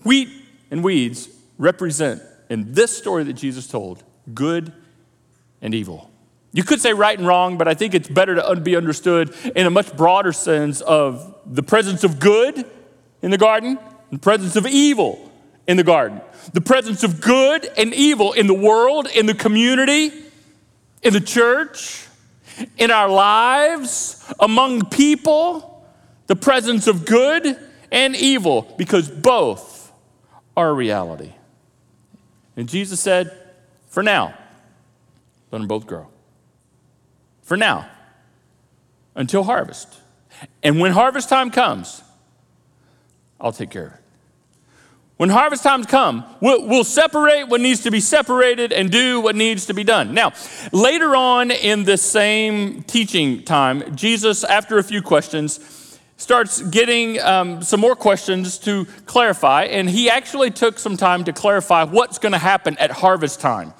Wheat 0.04 0.30
and 0.72 0.82
weeds 0.82 1.28
represent, 1.58 2.22
in 2.50 2.72
this 2.72 2.98
story 2.98 3.26
that 3.26 3.34
Jesus 3.34 3.68
told, 3.68 4.02
good 4.34 4.72
and 5.62 5.76
evil. 5.76 6.10
You 6.54 6.64
could 6.64 6.80
say 6.80 6.94
right 6.94 7.18
and 7.18 7.28
wrong, 7.28 7.58
but 7.58 7.68
I 7.68 7.74
think 7.74 7.94
it's 7.94 8.08
better 8.08 8.36
to 8.36 8.56
be 8.62 8.78
understood 8.78 9.36
in 9.58 9.68
a 9.68 9.70
much 9.70 9.96
broader 9.98 10.32
sense 10.32 10.80
of 10.80 11.36
the 11.46 11.64
presence 11.64 12.06
of 12.06 12.22
good 12.22 12.66
in 13.22 13.30
the 13.30 13.38
garden 13.38 13.78
the 14.10 14.20
presence 14.20 14.56
of 14.56 14.68
evil 14.68 15.32
in 15.68 15.78
the 15.78 15.84
garden. 15.84 16.22
The 16.54 16.62
presence 16.62 17.04
of 17.04 17.22
good 17.22 17.66
and 17.78 17.94
evil 17.94 18.34
in 18.34 18.48
the 18.48 18.54
world, 18.54 19.08
in 19.08 19.26
the 19.26 19.34
community, 19.34 20.12
in 21.02 21.14
the 21.14 21.22
church 21.22 22.08
in 22.78 22.92
our 22.92 23.10
lives, 23.10 24.32
among 24.40 24.86
people, 24.86 25.86
the 26.28 26.36
presence 26.36 26.88
of 26.88 27.06
good 27.06 27.58
and 27.92 28.16
evil, 28.16 28.74
because 28.78 29.10
both 29.10 29.92
are 30.56 30.74
reality. 30.74 31.34
And 32.56 32.68
Jesus 32.70 33.00
said, 33.00 33.32
For 33.90 34.04
now, 34.04 34.34
let 35.52 35.60
them 35.60 35.68
both 35.68 35.88
grow. 35.88 36.08
For 37.42 37.58
now, 37.58 37.90
until 39.16 39.44
harvest. 39.44 40.00
And 40.64 40.80
when 40.80 40.92
harvest 40.92 41.30
time 41.30 41.52
comes, 41.52 42.02
I'll 43.40 43.52
take 43.52 43.70
care 43.70 43.88
of 43.88 43.94
it. 43.94 44.00
When 45.22 45.30
harvest 45.30 45.62
times 45.62 45.86
come, 45.86 46.26
we'll, 46.40 46.66
we'll, 46.66 46.84
separate 46.84 47.44
what 47.44 47.62
needs 47.62 47.82
to 47.82 47.92
be 47.92 48.00
separated 48.00 48.74
and 48.74 48.90
do 48.90 49.22
what 49.22 49.36
needs 49.36 49.68
to 49.68 49.74
be 49.76 49.84
done. 49.84 50.16
Now, 50.16 50.34
later 50.72 51.16
on 51.16 51.52
in 51.52 51.84
the 51.84 51.96
same 51.96 52.82
teaching 52.82 53.44
time, 53.44 53.96
Jesus, 53.96 54.44
after 54.44 54.80
a 54.80 54.84
few 54.84 55.04
questions, 55.04 56.00
starts 56.18 56.64
getting 56.64 57.22
um, 57.22 57.62
some 57.62 57.80
more 57.80 57.96
questions 57.96 58.58
to 58.58 58.86
clarify, 59.06 59.66
and 59.66 59.88
he 59.88 60.10
actually 60.10 60.50
took 60.50 60.80
some 60.80 60.98
time 60.98 61.24
to 61.26 61.34
clarify 61.34 61.84
what's 61.84 62.18
going 62.18 62.32
to 62.32 62.40
happen 62.40 62.76
at 62.80 62.90
harvest 62.90 63.40
time. 63.40 63.76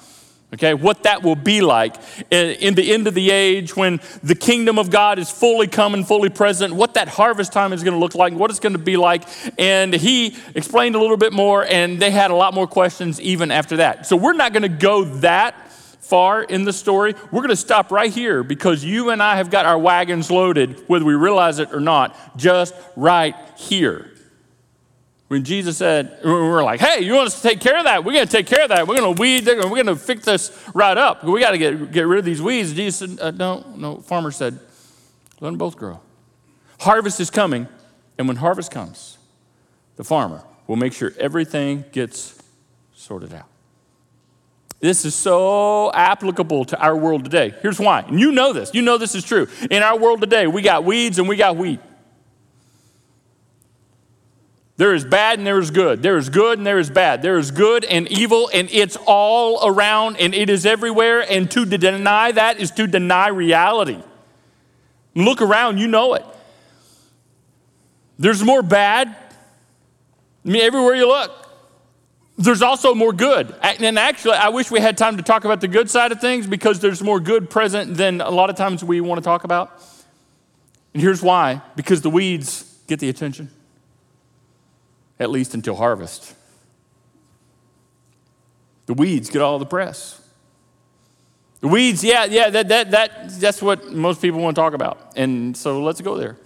Okay, 0.54 0.74
what 0.74 1.04
that 1.04 1.22
will 1.22 1.36
be 1.36 1.62
like 1.62 1.96
in 2.30 2.74
the 2.74 2.92
end 2.92 3.06
of 3.06 3.14
the 3.14 3.30
age 3.30 3.74
when 3.74 4.00
the 4.22 4.34
kingdom 4.34 4.78
of 4.78 4.90
God 4.90 5.18
is 5.18 5.30
fully 5.30 5.66
come 5.66 5.94
and 5.94 6.06
fully 6.06 6.28
present, 6.28 6.74
what 6.74 6.94
that 6.94 7.08
harvest 7.08 7.52
time 7.52 7.72
is 7.72 7.82
going 7.82 7.94
to 7.94 8.00
look 8.00 8.14
like, 8.14 8.34
what 8.34 8.50
it's 8.50 8.60
going 8.60 8.74
to 8.74 8.78
be 8.78 8.96
like. 8.96 9.24
And 9.58 9.94
he 9.94 10.36
explained 10.54 10.94
a 10.94 11.00
little 11.00 11.16
bit 11.16 11.32
more, 11.32 11.64
and 11.64 12.00
they 12.00 12.10
had 12.10 12.30
a 12.30 12.34
lot 12.34 12.54
more 12.54 12.66
questions 12.66 13.20
even 13.20 13.50
after 13.50 13.78
that. 13.78 14.06
So 14.06 14.16
we're 14.16 14.34
not 14.34 14.52
going 14.52 14.62
to 14.62 14.68
go 14.68 15.04
that 15.20 15.54
far 15.72 16.42
in 16.42 16.64
the 16.64 16.72
story. 16.72 17.14
We're 17.30 17.40
going 17.40 17.48
to 17.48 17.56
stop 17.56 17.90
right 17.90 18.12
here 18.12 18.42
because 18.42 18.84
you 18.84 19.10
and 19.10 19.22
I 19.22 19.36
have 19.36 19.50
got 19.50 19.64
our 19.64 19.78
wagons 19.78 20.30
loaded, 20.30 20.86
whether 20.86 21.06
we 21.06 21.14
realize 21.14 21.58
it 21.58 21.72
or 21.72 21.80
not, 21.80 22.36
just 22.36 22.74
right 22.96 23.34
here. 23.56 24.11
When 25.32 25.44
Jesus 25.44 25.78
said, 25.78 26.18
we 26.22 26.30
are 26.30 26.62
like, 26.62 26.78
hey, 26.78 27.02
you 27.02 27.14
want 27.14 27.28
us 27.28 27.40
to 27.40 27.48
take 27.48 27.58
care 27.58 27.78
of 27.78 27.84
that? 27.84 28.04
We're 28.04 28.12
going 28.12 28.26
to 28.26 28.30
take 28.30 28.46
care 28.46 28.64
of 28.64 28.68
that. 28.68 28.86
We're 28.86 28.98
going 28.98 29.14
to 29.14 29.18
weed, 29.18 29.46
we're 29.46 29.62
going 29.62 29.86
to 29.86 29.96
fix 29.96 30.26
this 30.26 30.68
right 30.74 30.98
up. 30.98 31.24
We 31.24 31.40
got 31.40 31.52
to 31.52 31.58
get, 31.58 31.90
get 31.90 32.02
rid 32.02 32.18
of 32.18 32.26
these 32.26 32.42
weeds. 32.42 32.74
Jesus 32.74 33.16
said, 33.16 33.18
uh, 33.18 33.30
no, 33.30 33.64
no. 33.74 33.96
Farmer 33.96 34.30
said, 34.30 34.60
let 35.40 35.48
them 35.48 35.56
both 35.56 35.78
grow. 35.78 36.02
Harvest 36.80 37.18
is 37.18 37.30
coming, 37.30 37.66
and 38.18 38.28
when 38.28 38.36
harvest 38.36 38.70
comes, 38.70 39.16
the 39.96 40.04
farmer 40.04 40.44
will 40.66 40.76
make 40.76 40.92
sure 40.92 41.14
everything 41.18 41.86
gets 41.92 42.38
sorted 42.94 43.32
out. 43.32 43.48
This 44.80 45.06
is 45.06 45.14
so 45.14 45.90
applicable 45.94 46.66
to 46.66 46.78
our 46.78 46.94
world 46.94 47.24
today. 47.24 47.54
Here's 47.62 47.80
why. 47.80 48.00
And 48.00 48.20
you 48.20 48.32
know 48.32 48.52
this. 48.52 48.74
You 48.74 48.82
know 48.82 48.98
this 48.98 49.14
is 49.14 49.24
true. 49.24 49.48
In 49.70 49.82
our 49.82 49.98
world 49.98 50.20
today, 50.20 50.46
we 50.46 50.60
got 50.60 50.84
weeds 50.84 51.18
and 51.18 51.26
we 51.26 51.36
got 51.36 51.56
wheat. 51.56 51.80
There 54.82 54.94
is 54.94 55.04
bad 55.04 55.38
and 55.38 55.46
there 55.46 55.60
is 55.60 55.70
good. 55.70 56.02
There 56.02 56.16
is 56.16 56.28
good 56.28 56.58
and 56.58 56.66
there 56.66 56.80
is 56.80 56.90
bad. 56.90 57.22
There 57.22 57.38
is 57.38 57.52
good 57.52 57.84
and 57.84 58.08
evil, 58.08 58.50
and 58.52 58.68
it's 58.72 58.96
all 59.06 59.64
around 59.64 60.16
and 60.16 60.34
it 60.34 60.50
is 60.50 60.66
everywhere. 60.66 61.20
And 61.20 61.48
to 61.52 61.64
deny 61.64 62.32
that 62.32 62.58
is 62.58 62.72
to 62.72 62.88
deny 62.88 63.28
reality. 63.28 64.02
Look 65.14 65.40
around, 65.40 65.78
you 65.78 65.86
know 65.86 66.14
it. 66.14 66.26
There's 68.18 68.42
more 68.42 68.60
bad. 68.60 69.06
I 70.44 70.48
mean, 70.48 70.62
everywhere 70.62 70.96
you 70.96 71.06
look 71.06 71.30
there's 72.36 72.62
also 72.62 72.92
more 72.92 73.12
good. 73.12 73.54
And 73.62 73.96
actually, 73.96 74.34
I 74.34 74.48
wish 74.48 74.68
we 74.68 74.80
had 74.80 74.98
time 74.98 75.16
to 75.16 75.22
talk 75.22 75.44
about 75.44 75.60
the 75.60 75.68
good 75.68 75.90
side 75.90 76.10
of 76.10 76.20
things 76.20 76.48
because 76.48 76.80
there's 76.80 77.00
more 77.00 77.20
good 77.20 77.50
present 77.50 77.96
than 77.96 78.20
a 78.20 78.30
lot 78.30 78.50
of 78.50 78.56
times 78.56 78.82
we 78.82 79.00
want 79.00 79.20
to 79.20 79.24
talk 79.24 79.44
about. 79.44 79.80
And 80.92 81.00
here's 81.00 81.22
why 81.22 81.62
because 81.76 82.00
the 82.00 82.10
weeds 82.10 82.80
get 82.88 82.98
the 82.98 83.08
attention, 83.08 83.48
at 85.22 85.30
least 85.30 85.54
until 85.54 85.76
harvest. 85.76 86.34
The 88.86 88.94
weeds 88.94 89.30
get 89.30 89.40
all 89.40 89.58
the 89.58 89.66
press. 89.66 90.20
The 91.60 91.68
weeds, 91.68 92.02
yeah, 92.02 92.24
yeah, 92.24 92.50
that, 92.50 92.68
that, 92.68 92.90
that, 92.90 93.30
that's 93.40 93.62
what 93.62 93.92
most 93.92 94.20
people 94.20 94.40
want 94.40 94.56
to 94.56 94.60
talk 94.60 94.74
about. 94.74 95.12
And 95.16 95.56
so 95.56 95.80
let's 95.80 96.00
go 96.00 96.16
there. 96.16 96.36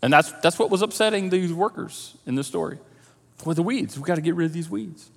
And 0.00 0.12
that's, 0.12 0.30
that's 0.40 0.58
what 0.58 0.70
was 0.70 0.82
upsetting 0.82 1.28
these 1.30 1.52
workers 1.52 2.16
in 2.24 2.36
this 2.36 2.46
story. 2.46 2.78
For 3.38 3.52
the 3.52 3.62
weeds. 3.62 3.96
We've 3.96 4.06
got 4.06 4.14
to 4.14 4.20
get 4.20 4.36
rid 4.36 4.46
of 4.46 4.52
these 4.52 4.70
weeds. 4.70 5.10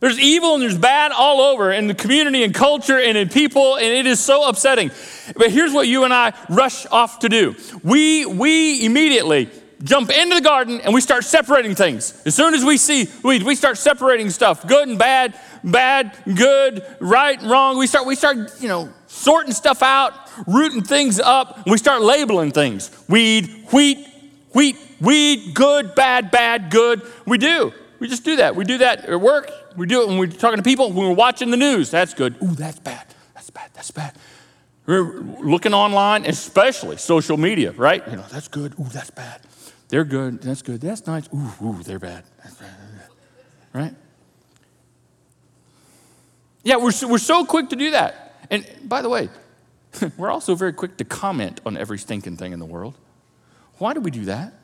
There's 0.00 0.18
evil 0.18 0.54
and 0.54 0.62
there's 0.62 0.78
bad 0.78 1.12
all 1.12 1.40
over 1.40 1.70
in 1.70 1.86
the 1.86 1.94
community 1.94 2.42
and 2.42 2.54
culture 2.54 2.98
and 2.98 3.16
in 3.16 3.28
people, 3.28 3.76
and 3.76 3.86
it 3.86 4.06
is 4.06 4.20
so 4.20 4.48
upsetting. 4.48 4.90
But 5.36 5.50
here's 5.50 5.72
what 5.72 5.86
you 5.86 6.04
and 6.04 6.12
I 6.12 6.32
rush 6.48 6.86
off 6.86 7.20
to 7.20 7.28
do 7.28 7.54
we, 7.82 8.24
we 8.24 8.84
immediately 8.84 9.50
jump 9.84 10.10
into 10.10 10.34
the 10.34 10.40
garden 10.40 10.80
and 10.80 10.92
we 10.92 11.00
start 11.00 11.24
separating 11.24 11.74
things. 11.74 12.20
As 12.26 12.34
soon 12.34 12.54
as 12.54 12.64
we 12.64 12.76
see 12.76 13.08
weeds, 13.22 13.44
we 13.44 13.54
start 13.54 13.78
separating 13.78 14.30
stuff 14.30 14.66
good 14.66 14.88
and 14.88 14.98
bad, 14.98 15.38
bad, 15.62 16.16
good, 16.34 16.84
right, 17.00 17.40
wrong. 17.42 17.78
We 17.78 17.86
start, 17.86 18.06
we 18.06 18.16
start, 18.16 18.60
you 18.60 18.68
know, 18.68 18.88
sorting 19.06 19.52
stuff 19.52 19.82
out, 19.82 20.14
rooting 20.46 20.82
things 20.82 21.20
up, 21.20 21.66
we 21.66 21.78
start 21.78 22.02
labeling 22.02 22.50
things 22.50 22.90
weed, 23.08 23.66
wheat, 23.72 24.08
wheat, 24.52 24.76
weed, 25.00 25.54
good, 25.54 25.94
bad, 25.94 26.30
bad, 26.30 26.70
good. 26.70 27.02
We 27.26 27.38
do. 27.38 27.72
We 28.00 28.08
just 28.08 28.24
do 28.24 28.36
that. 28.36 28.56
We 28.56 28.64
do 28.64 28.78
that 28.78 29.04
at 29.04 29.20
work. 29.20 29.50
We 29.76 29.86
do 29.86 30.02
it 30.02 30.08
when 30.08 30.18
we're 30.18 30.26
talking 30.26 30.56
to 30.56 30.62
people, 30.62 30.92
when 30.92 31.08
we're 31.08 31.14
watching 31.14 31.50
the 31.50 31.56
news. 31.56 31.90
That's 31.90 32.14
good. 32.14 32.36
Ooh, 32.42 32.54
that's 32.54 32.78
bad. 32.78 33.06
That's 33.34 33.50
bad. 33.50 33.70
That's 33.74 33.90
bad. 33.90 34.14
We're 34.86 35.20
looking 35.20 35.72
online, 35.72 36.26
especially 36.26 36.98
social 36.98 37.38
media, 37.38 37.72
right? 37.72 38.06
You 38.06 38.16
know, 38.16 38.24
that's 38.30 38.48
good. 38.48 38.74
Ooh, 38.78 38.84
that's 38.84 39.10
bad. 39.10 39.40
They're 39.94 40.02
good. 40.02 40.42
That's 40.42 40.60
good. 40.60 40.80
That's 40.80 41.06
nice. 41.06 41.28
Ooh, 41.32 41.64
ooh, 41.64 41.80
they're 41.84 42.00
bad. 42.00 42.24
Bad. 42.42 42.68
Right? 43.72 43.94
Yeah, 46.64 46.78
we're, 46.78 46.90
we're 47.06 47.18
so 47.18 47.44
quick 47.44 47.68
to 47.68 47.76
do 47.76 47.92
that. 47.92 48.34
And 48.50 48.66
by 48.82 49.02
the 49.02 49.08
way, 49.08 49.28
we're 50.16 50.32
also 50.32 50.56
very 50.56 50.72
quick 50.72 50.96
to 50.96 51.04
comment 51.04 51.60
on 51.64 51.76
every 51.76 51.98
stinking 51.98 52.38
thing 52.38 52.52
in 52.52 52.58
the 52.58 52.64
world. 52.64 52.98
Why 53.78 53.94
do 53.94 54.00
we 54.00 54.10
do 54.10 54.24
that? 54.24 54.54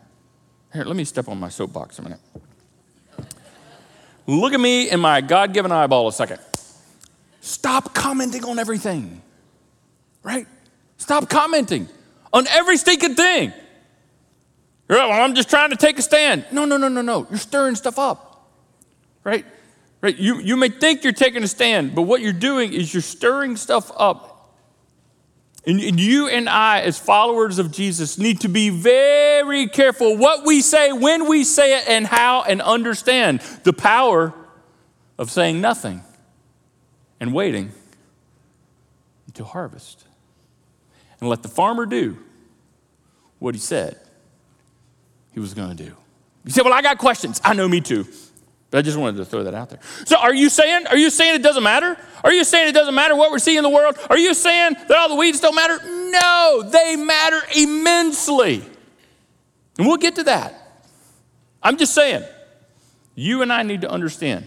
Here, 0.72 0.82
let 0.82 0.96
me 0.96 1.04
step 1.04 1.28
on 1.28 1.38
my 1.38 1.49
soapbox 1.49 2.00
a 2.00 2.02
minute. 2.02 2.20
Look 4.26 4.52
at 4.52 4.58
me 4.58 4.90
in 4.90 4.99
my 4.99 5.20
God 5.20 5.54
given 5.54 5.70
eyeball 5.70 6.08
a 6.08 6.12
second. 6.12 6.40
Stop 7.40 7.94
commenting 7.94 8.44
on 8.44 8.58
everything, 8.58 9.22
right? 10.25 10.49
Stop 10.99 11.28
commenting 11.28 11.88
on 12.32 12.49
every 12.49 12.76
stinking 12.76 13.14
thing. 13.14 13.52
Well, 14.90 15.11
I'm 15.11 15.35
just 15.35 15.49
trying 15.49 15.70
to 15.70 15.76
take 15.76 15.99
a 15.99 16.02
stand. 16.02 16.44
No, 16.52 16.66
no, 16.66 16.76
no, 16.76 16.88
no, 16.88 17.00
no. 17.00 17.26
You're 17.30 17.38
stirring 17.38 17.76
stuff 17.76 17.99
up, 17.99 18.50
right? 19.25 19.47
Right? 20.02 20.16
You, 20.16 20.40
you 20.40 20.56
may 20.56 20.68
think 20.68 21.04
you're 21.04 21.12
taking 21.12 21.42
a 21.42 21.49
stand, 21.49 21.94
but 21.94 22.02
what 22.02 22.20
you're 22.20 22.32
doing 22.32 22.73
is 22.73 22.92
you're 22.92 23.02
stirring 23.02 23.56
stuff 23.56 23.90
up 23.97 24.30
and 25.66 26.00
you 26.00 26.28
and 26.28 26.49
I, 26.49 26.80
as 26.80 26.99
followers 26.99 27.59
of 27.59 27.70
Jesus, 27.70 28.16
need 28.18 28.40
to 28.40 28.49
be 28.49 28.70
very 28.70 29.66
careful 29.66 30.16
what 30.16 30.44
we 30.44 30.62
say, 30.62 30.90
when 30.92 31.28
we 31.28 31.44
say 31.44 31.78
it, 31.78 31.85
and 31.87 32.06
how, 32.06 32.42
and 32.42 32.62
understand 32.62 33.40
the 33.64 33.75
power 33.75 34.32
of 35.18 35.30
saying 35.30 35.61
nothing 35.61 36.02
and 37.20 37.35
waiting 37.35 37.73
until 39.26 39.44
harvest. 39.44 40.06
And 41.20 41.28
let 41.28 41.42
the 41.42 41.49
farmer 41.49 41.85
do 41.85 42.16
what 43.38 43.54
he 43.54 43.61
said 43.61 43.99
he 45.32 45.40
was 45.40 45.54
going 45.54 45.76
to 45.76 45.84
do. 45.84 45.96
You 46.44 46.50
say, 46.50 46.62
Well, 46.62 46.72
I 46.72 46.82
got 46.82 46.99
questions. 46.99 47.40
I 47.44 47.54
know, 47.54 47.68
me 47.68 47.80
too. 47.80 48.06
But 48.70 48.78
I 48.78 48.82
just 48.82 48.96
wanted 48.96 49.16
to 49.16 49.25
throw 49.25 49.42
that 49.44 49.54
out 49.54 49.68
there. 49.70 49.80
So 50.06 50.16
are 50.16 50.32
you 50.32 50.49
saying, 50.49 50.87
are 50.87 50.96
you 50.96 51.10
saying 51.10 51.34
it 51.34 51.42
doesn't 51.42 51.62
matter? 51.62 51.96
Are 52.22 52.32
you 52.32 52.44
saying 52.44 52.68
it 52.68 52.72
doesn't 52.72 52.94
matter 52.94 53.16
what 53.16 53.32
we're 53.32 53.40
seeing 53.40 53.58
in 53.58 53.64
the 53.64 53.70
world? 53.70 53.99
Are 54.08 54.18
you 54.18 54.32
saying 54.32 54.75
that 54.75 54.96
all 54.96 55.08
the 55.08 55.16
weeds 55.16 55.40
don't 55.40 55.56
matter? 55.56 55.78
No, 55.84 56.62
they 56.70 56.94
matter 56.94 57.40
immensely. 57.56 58.62
And 59.76 59.88
we'll 59.88 59.96
get 59.96 60.14
to 60.16 60.25
that. 60.25 60.84
I'm 61.62 61.78
just 61.78 61.94
saying, 61.94 62.22
you 63.16 63.42
and 63.42 63.52
I 63.52 63.64
need 63.64 63.80
to 63.80 63.90
understand 63.90 64.46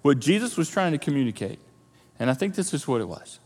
what 0.00 0.20
Jesus 0.20 0.56
was 0.56 0.70
trying 0.70 0.92
to 0.92 0.98
communicate. 0.98 1.58
And 2.18 2.30
I 2.30 2.34
think 2.34 2.54
this 2.54 2.72
is 2.72 2.88
what 2.88 3.02
it 3.02 3.08
was. 3.08 3.40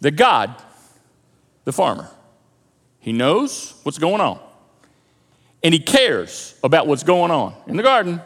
That 0.00 0.12
God, 0.12 0.54
the 1.64 1.72
farmer, 1.72 2.10
he 3.00 3.14
knows 3.14 3.74
what's 3.82 3.98
going 3.98 4.20
on 4.20 4.38
and 5.62 5.74
he 5.74 5.80
cares 5.80 6.58
about 6.62 6.86
what's 6.86 7.02
going 7.02 7.30
on 7.30 7.54
in 7.66 7.76
the 7.76 7.82
garden, 7.82 8.20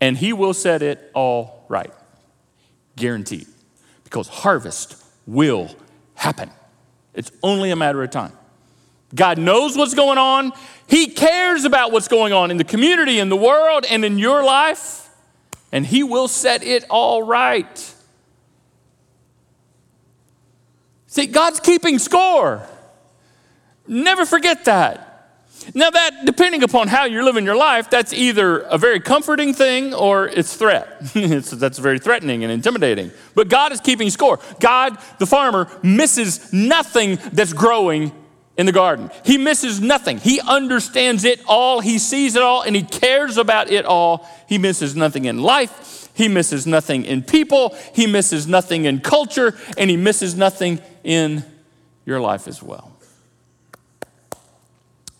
and 0.00 0.16
he 0.16 0.32
will 0.32 0.54
set 0.54 0.82
it 0.82 1.10
all 1.14 1.64
right. 1.68 1.92
Guaranteed. 2.96 3.46
Because 4.04 4.28
harvest 4.28 5.02
will 5.26 5.70
happen. 6.14 6.50
It's 7.14 7.30
only 7.42 7.70
a 7.70 7.76
matter 7.76 8.02
of 8.02 8.10
time. 8.10 8.32
God 9.14 9.38
knows 9.38 9.76
what's 9.76 9.94
going 9.94 10.18
on. 10.18 10.52
He 10.86 11.08
cares 11.08 11.64
about 11.64 11.92
what's 11.92 12.08
going 12.08 12.32
on 12.32 12.50
in 12.50 12.56
the 12.56 12.64
community, 12.64 13.18
in 13.18 13.28
the 13.28 13.36
world, 13.36 13.84
and 13.88 14.04
in 14.04 14.18
your 14.18 14.44
life, 14.44 15.08
and 15.72 15.84
He 15.84 16.02
will 16.02 16.28
set 16.28 16.62
it 16.62 16.84
all 16.90 17.22
right. 17.22 17.94
See, 21.06 21.26
God's 21.26 21.58
keeping 21.58 21.98
score. 21.98 22.66
Never 23.86 24.26
forget 24.26 24.66
that. 24.66 25.07
Now, 25.74 25.90
that, 25.90 26.24
depending 26.24 26.62
upon 26.62 26.88
how 26.88 27.04
you're 27.04 27.24
living 27.24 27.44
your 27.44 27.56
life, 27.56 27.90
that's 27.90 28.12
either 28.12 28.60
a 28.60 28.78
very 28.78 29.00
comforting 29.00 29.52
thing 29.52 29.94
or 29.94 30.26
it's 30.26 30.54
threat. 30.56 30.96
it's, 31.14 31.50
that's 31.50 31.78
very 31.78 31.98
threatening 31.98 32.42
and 32.42 32.52
intimidating. 32.52 33.10
But 33.34 33.48
God 33.48 33.72
is 33.72 33.80
keeping 33.80 34.10
score. 34.10 34.38
God, 34.60 34.98
the 35.18 35.26
farmer, 35.26 35.68
misses 35.82 36.52
nothing 36.52 37.18
that's 37.32 37.52
growing 37.52 38.12
in 38.56 38.66
the 38.66 38.72
garden. 38.72 39.10
He 39.24 39.38
misses 39.38 39.80
nothing. 39.80 40.18
He 40.18 40.40
understands 40.40 41.24
it 41.24 41.40
all. 41.46 41.80
He 41.80 41.98
sees 41.98 42.34
it 42.34 42.42
all 42.42 42.62
and 42.62 42.74
he 42.74 42.82
cares 42.82 43.36
about 43.36 43.70
it 43.70 43.86
all. 43.86 44.28
He 44.48 44.58
misses 44.58 44.96
nothing 44.96 45.26
in 45.26 45.40
life. 45.40 46.08
He 46.14 46.26
misses 46.26 46.66
nothing 46.66 47.04
in 47.04 47.22
people. 47.22 47.76
He 47.94 48.08
misses 48.08 48.48
nothing 48.48 48.84
in 48.84 49.00
culture. 49.00 49.56
And 49.76 49.88
he 49.88 49.96
misses 49.96 50.34
nothing 50.34 50.80
in 51.04 51.44
your 52.04 52.20
life 52.20 52.48
as 52.48 52.60
well. 52.60 52.97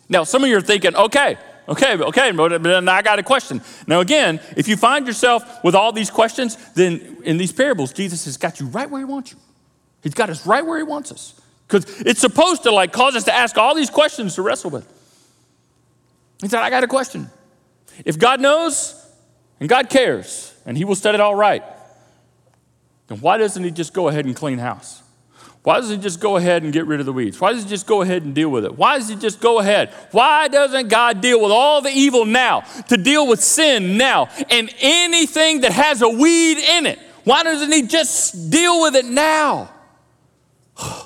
Now, 0.09 0.25
some 0.25 0.43
of 0.43 0.51
you 0.51 0.57
are 0.57 0.63
thinking, 0.63 0.97
okay, 0.97 1.37
okay, 1.69 1.97
okay, 1.97 2.33
but 2.33 2.63
then 2.63 2.89
I 2.89 3.03
got 3.03 3.19
a 3.19 3.23
question. 3.23 3.61
Now, 3.87 4.01
again, 4.01 4.41
if 4.57 4.69
you 4.69 4.77
find 4.77 5.07
yourself 5.07 5.63
with 5.63 5.75
all 5.75 5.93
these 5.93 6.11
questions, 6.11 6.57
then 6.73 7.19
in 7.25 7.37
these 7.37 7.53
parables, 7.53 7.93
Jesus 7.93 8.25
has 8.25 8.37
got 8.37 8.61
you 8.61 8.67
right 8.67 8.89
where 8.89 9.01
he 9.01 9.05
wants 9.05 9.33
you. 9.33 9.39
He's 10.03 10.15
got 10.15 10.31
us 10.31 10.47
right 10.47 10.65
where 10.65 10.79
he 10.79 10.85
wants 10.85 11.13
us. 11.13 11.39
Because 11.67 12.01
it's 12.01 12.21
supposed 12.21 12.63
to 12.63 12.71
like 12.71 12.93
cause 12.93 13.15
us 13.15 13.25
to 13.25 13.35
ask 13.35 13.59
all 13.59 13.75
these 13.75 13.91
questions 13.91 14.37
to 14.37 14.43
wrestle 14.43 14.71
with. 14.71 14.91
He 16.41 16.49
said, 16.49 16.61
I 16.61 16.71
got 16.71 16.85
a 16.85 16.89
question. 16.89 17.29
If 18.05 18.19
God 18.19 18.41
knows 18.41 18.95
and 19.61 19.69
God 19.69 19.91
cares 19.91 20.55
and 20.65 20.79
he 20.79 20.85
will 20.85 20.95
set 20.95 21.15
it 21.15 21.21
all 21.21 21.35
right, 21.35 21.63
then 23.09 23.19
why 23.21 23.37
doesn't 23.37 23.63
he 23.63 23.71
just 23.71 23.93
go 23.93 24.09
ahead 24.09 24.25
and 24.25 24.35
clean 24.35 24.59
house? 24.59 24.98
Why 25.69 25.81
doesn't 25.81 25.99
he 25.99 26.03
just 26.03 26.19
go 26.19 26.39
ahead 26.39 26.63
and 26.63 26.73
get 26.73 26.87
rid 26.87 26.99
of 26.99 27.05
the 27.05 27.13
weeds? 27.13 27.39
Why 27.39 27.53
does 27.53 27.65
he 27.65 27.69
just 27.69 27.87
go 27.87 28.01
ahead 28.01 28.23
and 28.23 28.35
deal 28.35 28.49
with 28.49 28.65
it? 28.65 28.79
Why 28.79 28.97
does 28.97 29.07
he 29.07 29.17
just 29.17 29.39
go 29.39 29.59
ahead? 29.59 29.93
Why 30.13 30.49
doesn't 30.49 30.89
God 30.89 31.21
deal 31.21 31.43
with 31.43 31.53
all 31.53 31.83
the 31.83 31.91
evil 31.91 32.25
now, 32.25 32.61
to 32.89 32.97
deal 32.97 33.29
with 33.29 33.45
sin 33.45 33.99
now, 33.99 34.31
and 34.49 34.75
anything 34.81 35.61
that 35.61 35.73
has 35.73 36.01
a 36.01 36.09
weed 36.09 36.57
in 36.57 36.87
it? 36.87 36.99
Why 37.25 37.43
doesn't 37.43 37.71
he 37.71 37.83
just 37.83 38.51
deal 38.51 38.81
with 38.81 38.97
it 38.97 39.05
now? 39.05 39.71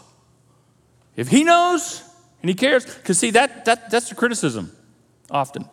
If 1.16 1.26
he 1.26 1.42
knows 1.42 2.00
and 2.40 2.48
he 2.48 2.54
cares, 2.54 2.86
because 2.86 3.18
see, 3.18 3.32
that, 3.32 3.64
that, 3.64 3.90
that's 3.90 4.10
the 4.10 4.14
criticism 4.14 4.70
often. 5.28 5.68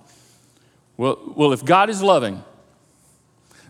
Well, 0.98 1.31
well, 1.36 1.53
if 1.53 1.63
God 1.63 1.91
is 1.91 2.01
loving, 2.01 2.43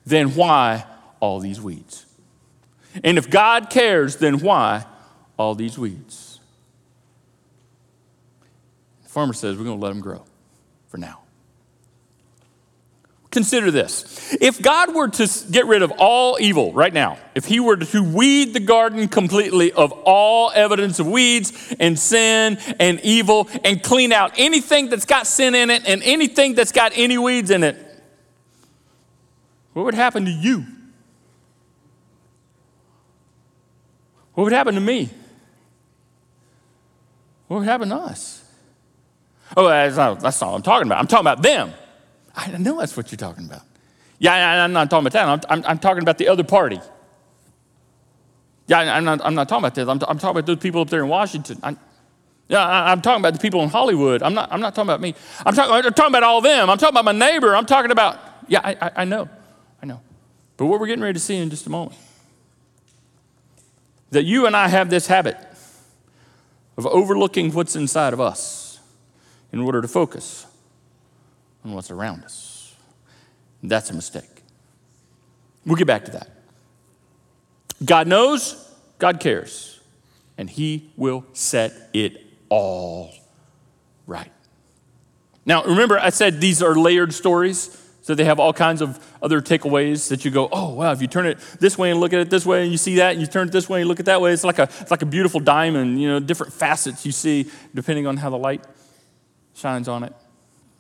then 0.05 0.29
why 0.29 0.85
all 1.19 1.41
these 1.41 1.59
weeds? 1.59 2.05
And 3.03 3.17
if 3.17 3.29
God 3.29 3.69
cares, 3.69 4.15
then 4.15 4.39
why 4.39 4.85
all 5.39 5.55
these 5.55 5.79
weeds? 5.79 6.39
The 9.03 9.09
farmer 9.09 9.33
says, 9.33 9.57
We're 9.57 9.63
going 9.63 9.79
to 9.79 9.83
let 9.83 9.89
them 9.89 10.01
grow 10.01 10.23
for 10.89 10.97
now. 10.97 11.21
Consider 13.31 13.69
this. 13.69 14.35
If 14.41 14.59
God 14.59 14.95
were 14.95 15.07
to 15.07 15.29
get 15.51 15.67
rid 15.67 15.83
of 15.83 15.91
all 15.99 16.37
evil 16.41 16.73
right 16.73 16.91
now, 16.91 17.19
if 17.35 17.45
He 17.45 17.59
were 17.59 17.77
to 17.77 18.03
weed 18.03 18.53
the 18.53 18.59
garden 18.59 19.07
completely 19.07 19.71
of 19.71 19.91
all 19.91 20.51
evidence 20.53 20.99
of 20.99 21.07
weeds 21.07 21.73
and 21.79 21.97
sin 21.97 22.57
and 22.79 22.99
evil 23.01 23.47
and 23.63 23.81
clean 23.83 24.11
out 24.11 24.33
anything 24.37 24.89
that's 24.89 25.05
got 25.05 25.27
sin 25.27 25.53
in 25.53 25.69
it 25.69 25.87
and 25.87 26.01
anything 26.03 26.55
that's 26.55 26.71
got 26.71 26.91
any 26.95 27.19
weeds 27.19 27.51
in 27.51 27.63
it, 27.63 27.77
what 29.73 29.85
would 29.85 29.93
happen 29.93 30.25
to 30.25 30.31
you? 30.31 30.65
What 34.33 34.45
would 34.45 34.53
happen 34.53 34.73
to 34.73 34.81
me? 34.81 35.11
What 37.49 37.59
would 37.59 37.67
happen 37.67 37.89
to 37.89 37.95
us? 37.95 38.43
Oh, 39.57 39.67
that's 39.67 39.97
not, 39.97 40.19
that's 40.19 40.39
not 40.39 40.51
what 40.51 40.55
I'm 40.57 40.61
talking 40.61 40.87
about. 40.87 40.99
I'm 40.99 41.07
talking 41.07 41.25
about 41.25 41.41
them. 41.41 41.73
I 42.35 42.55
know 42.57 42.77
that's 42.77 42.95
what 42.95 43.11
you're 43.11 43.17
talking 43.17 43.45
about. 43.45 43.63
Yeah, 44.19 44.63
I'm 44.63 44.71
not 44.71 44.91
talking 44.91 45.07
about 45.07 45.13
that. 45.13 45.49
I'm, 45.49 45.57
I'm, 45.59 45.65
I'm 45.71 45.79
talking 45.79 46.03
about 46.03 46.19
the 46.19 46.27
other 46.27 46.43
party. 46.43 46.79
Yeah, 48.67 48.95
I'm 48.95 49.03
not, 49.03 49.25
I'm 49.25 49.33
not 49.33 49.49
talking 49.49 49.63
about 49.63 49.73
this. 49.73 49.87
I'm, 49.87 49.99
I'm 50.07 50.19
talking 50.19 50.29
about 50.29 50.45
those 50.45 50.59
people 50.59 50.81
up 50.81 50.91
there 50.91 51.01
in 51.01 51.09
Washington. 51.09 51.59
I, 51.63 51.75
yeah, 52.49 52.63
I, 52.63 52.91
am 52.91 53.01
talking 53.01 53.19
about 53.19 53.33
the 53.33 53.39
people 53.39 53.63
in 53.63 53.69
Hollywood. 53.69 54.21
I'm 54.21 54.35
not, 54.35 54.53
I'm 54.53 54.61
not 54.61 54.75
talking 54.75 54.89
about 54.89 55.01
me. 55.01 55.15
I'm 55.43 55.55
talking, 55.55 55.73
I'm 55.73 55.93
talking 55.93 56.11
about 56.11 56.21
all 56.21 56.41
them. 56.41 56.69
I'm 56.69 56.77
talking 56.77 56.93
about 56.93 57.05
my 57.05 57.13
neighbor. 57.13 57.55
I'm 57.55 57.65
talking 57.65 57.89
about, 57.89 58.19
yeah, 58.47 58.61
I, 58.63 58.77
I, 58.79 58.91
I 58.97 59.05
know. 59.05 59.27
I 59.81 59.87
know. 59.87 60.01
But 60.57 60.67
what 60.67 60.79
we're 60.79 60.85
getting 60.85 61.01
ready 61.01 61.13
to 61.13 61.19
see 61.19 61.37
in 61.37 61.49
just 61.49 61.65
a 61.65 61.71
moment 61.71 61.99
that 64.11 64.23
you 64.23 64.45
and 64.45 64.55
I 64.55 64.67
have 64.67 64.91
this 64.91 65.07
habit 65.07 65.35
of 66.79 66.87
overlooking 66.87 67.51
what's 67.51 67.75
inside 67.75 68.13
of 68.13 68.21
us 68.21 68.79
in 69.51 69.59
order 69.59 69.81
to 69.81 69.87
focus 69.87 70.45
on 71.65 71.73
what's 71.73 71.91
around 71.91 72.23
us. 72.23 72.73
That's 73.61 73.89
a 73.89 73.93
mistake. 73.93 74.43
We'll 75.65 75.75
get 75.75 75.87
back 75.87 76.05
to 76.05 76.11
that. 76.11 76.29
God 77.83 78.07
knows, 78.07 78.73
God 78.97 79.19
cares, 79.19 79.81
and 80.37 80.49
He 80.49 80.89
will 80.95 81.25
set 81.33 81.73
it 81.91 82.25
all 82.47 83.13
right. 84.07 84.31
Now, 85.45 85.65
remember, 85.65 85.99
I 85.99 86.11
said 86.11 86.39
these 86.39 86.63
are 86.63 86.75
layered 86.75 87.13
stories, 87.13 87.88
so 88.09 88.15
they 88.15 88.25
have 88.25 88.39
all 88.39 88.53
kinds 88.53 88.81
of 88.81 88.99
other 89.21 89.39
takeaways 89.39 90.09
that 90.09 90.25
you 90.25 90.31
go, 90.31 90.49
oh, 90.51 90.73
wow, 90.73 90.91
if 90.91 90.99
you 90.99 91.05
turn 91.05 91.27
it 91.27 91.37
this 91.59 91.77
way 91.77 91.91
and 91.91 91.99
look 91.99 92.11
at 92.11 92.19
it 92.19 92.31
this 92.31 92.43
way, 92.43 92.63
and 92.63 92.71
you 92.71 92.77
see 92.79 92.95
that, 92.95 93.11
and 93.11 93.21
you 93.21 93.27
turn 93.27 93.49
it 93.49 93.51
this 93.51 93.69
way 93.69 93.81
and 93.81 93.87
look 93.87 93.99
at 93.99 94.07
that 94.07 94.19
way, 94.19 94.33
it's 94.33 94.43
like 94.43 94.57
a, 94.57 94.63
it's 94.63 94.89
like 94.89 95.03
a 95.03 95.05
beautiful 95.05 95.39
diamond, 95.39 96.01
you 96.01 96.09
know, 96.09 96.19
different 96.19 96.51
facets 96.51 97.05
you 97.05 97.11
see 97.11 97.51
depending 97.75 98.07
on 98.07 98.17
how 98.17 98.31
the 98.31 98.35
light 98.35 98.63
shines 99.53 99.87
on 99.87 100.03
it. 100.03 100.11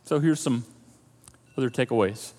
So 0.05 0.19
here's 0.19 0.39
some 0.39 0.65
other 1.55 1.69
takeaways. 1.69 2.31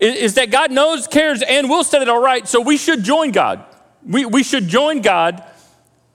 Is 0.00 0.32
that 0.36 0.50
God 0.50 0.70
knows, 0.70 1.06
cares, 1.06 1.42
and 1.42 1.68
will 1.68 1.84
set 1.84 2.00
it 2.00 2.08
all 2.08 2.22
right, 2.22 2.48
so 2.48 2.58
we 2.58 2.78
should 2.78 3.02
join 3.02 3.32
God. 3.32 3.66
We, 4.02 4.24
we 4.24 4.44
should 4.44 4.66
join 4.66 5.02
God, 5.02 5.44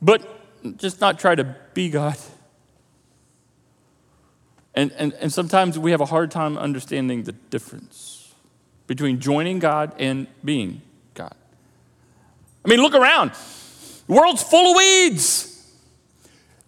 but 0.02 0.28
just 0.78 1.00
not 1.00 1.20
try 1.20 1.36
to 1.36 1.56
be 1.76 1.90
God. 1.92 2.18
And, 4.78 4.92
and, 4.92 5.14
and 5.14 5.34
sometimes 5.34 5.80
we 5.80 5.90
have 5.90 6.02
a 6.02 6.06
hard 6.06 6.30
time 6.30 6.56
understanding 6.56 7.24
the 7.24 7.32
difference 7.32 8.32
between 8.86 9.20
joining 9.20 9.58
God 9.58 9.92
and 9.98 10.28
being 10.46 10.84
God. 11.16 11.34
I 12.64 12.70
mean, 12.70 12.82
look 12.82 12.94
around. 12.94 13.32
The 14.06 14.14
world's 14.14 14.44
full 14.44 14.70
of 14.70 14.78
weeds. 14.78 15.57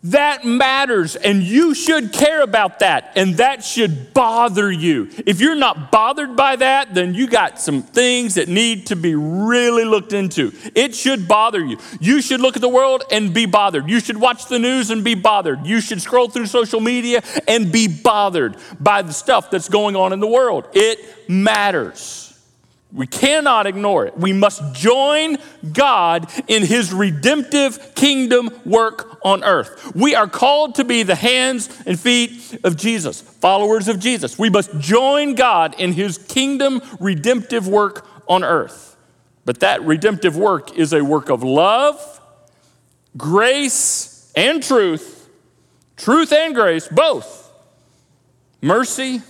That 0.04 0.46
matters, 0.46 1.18
and 1.18 1.44
you 1.44 1.74
should 1.74 2.14
care 2.14 2.42
about 2.42 2.80
that, 2.80 3.12
and 3.18 3.36
that 3.36 3.66
should 3.66 4.14
bother 4.14 4.72
you. 4.72 5.10
If 5.26 5.42
you're 5.42 5.56
not 5.56 5.92
bothered 5.92 6.38
by 6.38 6.56
that, 6.56 6.94
then 6.94 7.14
you 7.14 7.28
got 7.28 7.60
some 7.60 7.82
things 7.82 8.36
that 8.36 8.48
need 8.48 8.88
to 8.88 8.96
be 8.96 9.14
really 9.14 9.84
looked 9.84 10.14
into. 10.14 10.54
It 10.74 10.96
should 10.96 11.28
bother 11.28 11.60
you. 11.60 11.80
You 12.00 12.22
should 12.22 12.40
look 12.40 12.56
at 12.56 12.62
the 12.62 12.70
world 12.70 13.04
and 13.12 13.34
be 13.34 13.46
bothered. 13.46 13.90
You 13.90 14.00
should 14.00 14.18
watch 14.18 14.46
the 14.46 14.58
news 14.58 14.90
and 14.90 15.04
be 15.04 15.16
bothered. 15.16 15.66
You 15.66 15.82
should 15.82 16.02
scroll 16.02 16.30
through 16.30 16.46
social 16.46 16.80
media 16.80 17.22
and 17.46 17.70
be 17.70 17.90
bothered 17.90 18.56
by 18.80 19.02
the 19.02 19.12
stuff 19.12 19.52
that's 19.52 19.68
going 19.68 19.98
on 19.98 20.14
in 20.14 20.22
the 20.22 20.28
world. 20.28 20.66
It 20.72 21.30
matters. 21.30 22.26
We 22.92 23.06
cannot 23.06 23.68
ignore 23.68 24.08
it. 24.08 24.18
We 24.18 24.34
must 24.34 24.74
join 24.74 25.38
God 25.74 26.32
in 26.48 26.66
his 26.66 26.92
redemptive 26.92 27.94
kingdom 27.94 28.50
work 28.66 29.09
on 29.24 29.44
earth. 29.44 29.94
We 29.96 30.16
are 30.16 30.28
called 30.28 30.76
to 30.76 30.84
be 30.84 31.04
the 31.04 31.16
hands 31.16 31.70
and 31.86 32.00
feet 32.00 32.60
of 32.64 32.78
Jesus, 32.78 33.22
followers 33.22 33.88
of 33.88 34.00
Jesus. 34.00 34.38
We 34.38 34.50
must 34.50 34.78
join 34.80 35.36
God 35.36 35.76
in 35.80 35.94
his 35.94 36.18
kingdom 36.18 36.82
redemptive 37.00 37.68
work 37.68 38.06
on 38.28 38.44
earth. 38.44 38.96
But 39.46 39.62
that 39.62 39.82
redemptive 39.84 40.38
work 40.38 40.78
is 40.78 40.94
a 40.94 41.04
work 41.04 41.30
of 41.30 41.44
love, 41.44 42.22
grace, 43.18 44.32
and 44.36 44.62
truth. 44.62 45.30
Truth 45.98 46.32
and 46.32 46.56
grace, 46.56 46.88
both. 46.88 47.52
Mercy, 48.62 49.22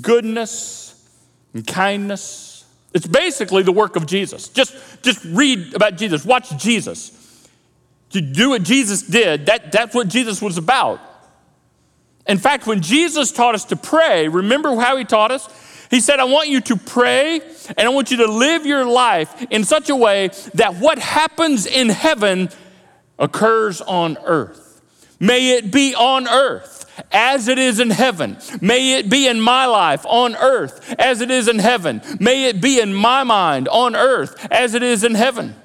goodness, 0.00 1.08
and 1.52 1.66
kindness 1.66 2.54
it's 2.94 3.08
basically 3.08 3.64
the 3.64 3.72
work 3.72 3.96
of 3.96 4.06
Jesus. 4.06 4.48
Just, 4.48 5.02
just 5.02 5.22
read 5.24 5.74
about 5.74 5.96
Jesus, 5.96 6.24
watch 6.24 6.56
Jesus. 6.56 7.10
To 8.14 8.20
do 8.20 8.50
what 8.50 8.62
Jesus 8.62 9.02
did, 9.02 9.46
that, 9.46 9.72
that's 9.72 9.92
what 9.92 10.06
Jesus 10.06 10.40
was 10.40 10.56
about. 10.56 11.00
In 12.28 12.38
fact, 12.38 12.64
when 12.64 12.80
Jesus 12.80 13.32
taught 13.32 13.56
us 13.56 13.64
to 13.66 13.76
pray, 13.76 14.28
remember 14.28 14.76
how 14.76 14.96
he 14.96 15.04
taught 15.04 15.32
us? 15.32 15.48
He 15.90 15.98
said, 15.98 16.20
I 16.20 16.24
want 16.24 16.48
you 16.48 16.60
to 16.60 16.76
pray 16.76 17.40
and 17.76 17.80
I 17.80 17.88
want 17.88 18.12
you 18.12 18.18
to 18.18 18.26
live 18.30 18.66
your 18.66 18.84
life 18.84 19.44
in 19.50 19.64
such 19.64 19.90
a 19.90 19.96
way 19.96 20.30
that 20.54 20.76
what 20.76 21.00
happens 21.00 21.66
in 21.66 21.88
heaven 21.88 22.50
occurs 23.18 23.80
on 23.80 24.16
earth. 24.24 24.80
May 25.18 25.56
it 25.56 25.72
be 25.72 25.96
on 25.96 26.28
earth 26.28 26.88
as 27.10 27.48
it 27.48 27.58
is 27.58 27.80
in 27.80 27.90
heaven. 27.90 28.36
May 28.60 28.94
it 28.94 29.10
be 29.10 29.26
in 29.26 29.40
my 29.40 29.66
life 29.66 30.06
on 30.06 30.36
earth 30.36 30.94
as 31.00 31.20
it 31.20 31.32
is 31.32 31.48
in 31.48 31.58
heaven. 31.58 32.00
May 32.20 32.44
it 32.44 32.60
be 32.60 32.78
in 32.78 32.94
my 32.94 33.24
mind 33.24 33.66
on 33.66 33.96
earth 33.96 34.46
as 34.52 34.74
it 34.74 34.84
is 34.84 35.02
in 35.02 35.16
heaven. 35.16 35.56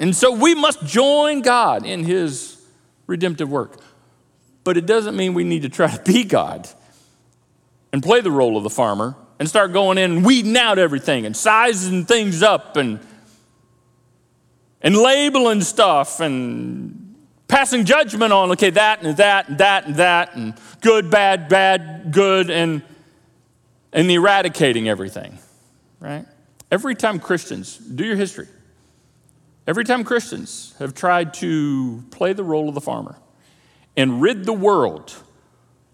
And 0.00 0.14
so 0.14 0.32
we 0.32 0.54
must 0.54 0.84
join 0.84 1.42
God 1.42 1.84
in 1.84 2.04
his 2.04 2.64
redemptive 3.06 3.50
work. 3.50 3.80
But 4.64 4.76
it 4.76 4.86
doesn't 4.86 5.16
mean 5.16 5.34
we 5.34 5.44
need 5.44 5.62
to 5.62 5.68
try 5.68 5.90
to 5.90 6.02
be 6.02 6.24
God 6.24 6.68
and 7.92 8.02
play 8.02 8.20
the 8.20 8.30
role 8.30 8.56
of 8.56 8.62
the 8.62 8.70
farmer 8.70 9.16
and 9.38 9.48
start 9.48 9.72
going 9.72 9.98
in 9.98 10.10
and 10.10 10.24
weeding 10.24 10.56
out 10.56 10.78
everything 10.78 11.26
and 11.26 11.36
sizing 11.36 12.04
things 12.04 12.42
up 12.42 12.76
and 12.76 13.00
and 14.80 14.96
labeling 14.96 15.60
stuff 15.60 16.20
and 16.20 17.16
passing 17.48 17.84
judgment 17.84 18.32
on, 18.32 18.52
okay, 18.52 18.70
that 18.70 19.02
and 19.02 19.16
that 19.16 19.48
and 19.48 19.58
that 19.58 19.86
and 19.86 19.96
that, 19.96 20.36
and 20.36 20.54
good, 20.80 21.10
bad, 21.10 21.48
bad, 21.48 22.12
good, 22.12 22.50
and, 22.50 22.82
and 23.92 24.10
eradicating 24.10 24.88
everything, 24.88 25.38
right? 25.98 26.26
Every 26.70 26.94
time 26.94 27.18
Christians, 27.18 27.76
do 27.78 28.04
your 28.04 28.16
history, 28.16 28.46
every 29.68 29.84
time 29.84 30.02
Christians 30.02 30.74
have 30.78 30.94
tried 30.94 31.34
to 31.34 32.02
play 32.10 32.32
the 32.32 32.42
role 32.42 32.68
of 32.68 32.74
the 32.74 32.80
farmer 32.80 33.16
and 33.96 34.22
rid 34.22 34.46
the 34.46 34.52
world 34.52 35.14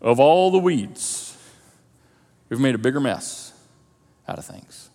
of 0.01 0.21
all 0.21 0.53
the 0.53 0.59
weeds, 0.59 1.37
we've 2.49 2.61
made 2.61 2.77
a 2.77 2.79
bigger 2.79 3.01
mess 3.01 3.53
out 4.29 4.39
of 4.39 4.47
things. 4.47 4.89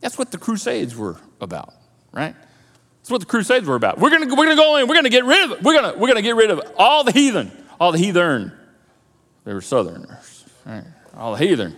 That's 0.00 0.16
what 0.16 0.30
the 0.30 0.38
Crusades 0.38 0.96
were 0.96 1.16
about, 1.40 1.74
right? 2.12 2.36
That's 3.00 3.10
what 3.10 3.20
the 3.20 3.26
Crusades 3.26 3.66
were 3.66 3.74
about. 3.74 3.98
We're 3.98 4.10
gonna, 4.10 4.32
we're 4.34 4.44
gonna 4.44 4.56
go 4.56 4.76
in, 4.76 4.86
we're 4.86 4.94
gonna 4.94 5.10
get 5.10 5.24
rid 5.24 5.44
of 5.44 5.58
it. 5.58 5.62
We're 5.62 5.74
gonna, 5.74 5.98
we're 5.98 6.08
gonna 6.08 6.22
get 6.22 6.36
rid 6.36 6.50
of 6.52 6.60
all 6.78 7.02
the 7.02 7.12
heathen, 7.12 7.50
all 7.80 7.90
the 7.90 7.98
heathen. 7.98 8.52
They 9.44 9.52
were 9.52 9.60
southerners, 9.60 10.44
right? 10.64 10.84
All 11.16 11.32
the 11.32 11.44
heathen. 11.44 11.76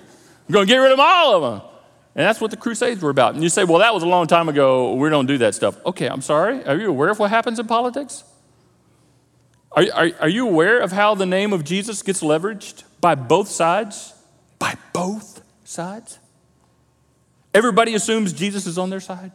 We're 0.49 0.53
gonna 0.53 0.67
get 0.67 0.77
rid 0.77 0.93
of 0.93 1.01
all 1.01 1.45
of 1.45 1.63
them. 1.63 1.71
And 2.17 2.25
that's 2.25 2.41
what 2.41 2.51
the 2.51 2.57
Crusades 2.57 3.03
were 3.03 3.11
about. 3.11 3.35
And 3.35 3.43
you 3.43 3.49
say, 3.49 3.65
well, 3.65 3.79
that 3.79 3.93
was 3.93 4.05
a 4.05 4.09
long 4.09 4.27
time 4.27 4.49
ago. 4.49 4.95
We 4.95 5.11
don't 5.11 5.27
do 5.27 5.39
that 5.39 5.55
stuff. 5.55 5.77
Okay, 5.85 6.09
I'm 6.09 6.23
sorry. 6.23 6.65
Are 6.65 6.77
you 6.77 6.89
aware 6.89 7.11
of 7.11 7.19
what 7.19 7.31
happens 7.31 7.59
in 7.59 7.67
politics? 7.67 8.23
Are, 9.73 9.85
are, 9.93 10.11
are 10.21 10.29
you 10.29 10.47
aware 10.47 10.81
of 10.81 10.93
how 10.93 11.17
the 11.17 11.27
name 11.27 11.53
of 11.53 11.65
Jesus 11.65 12.03
gets 12.03 12.23
leveraged 12.23 12.85
by 13.01 13.17
both 13.17 13.49
sides? 13.49 14.15
By 14.61 14.77
both 14.93 15.43
sides? 15.65 16.21
Everybody 17.53 17.95
assumes 17.95 18.33
Jesus 18.33 18.67
is 18.67 18.79
on 18.79 18.91
their 18.91 19.01
side. 19.01 19.33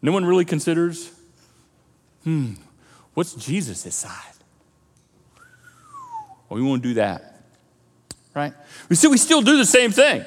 No 0.00 0.12
one 0.12 0.24
really 0.24 0.44
considers, 0.44 1.12
hmm, 2.24 2.54
what's 3.14 3.34
Jesus' 3.34 3.94
side? 3.94 4.12
Well, 6.48 6.60
we 6.60 6.62
won't 6.62 6.82
do 6.82 6.94
that, 6.94 7.40
right? 8.34 8.52
We 8.88 8.96
see, 8.96 9.08
we 9.08 9.18
still 9.18 9.42
do 9.42 9.56
the 9.56 9.64
same 9.64 9.90
thing. 9.90 10.24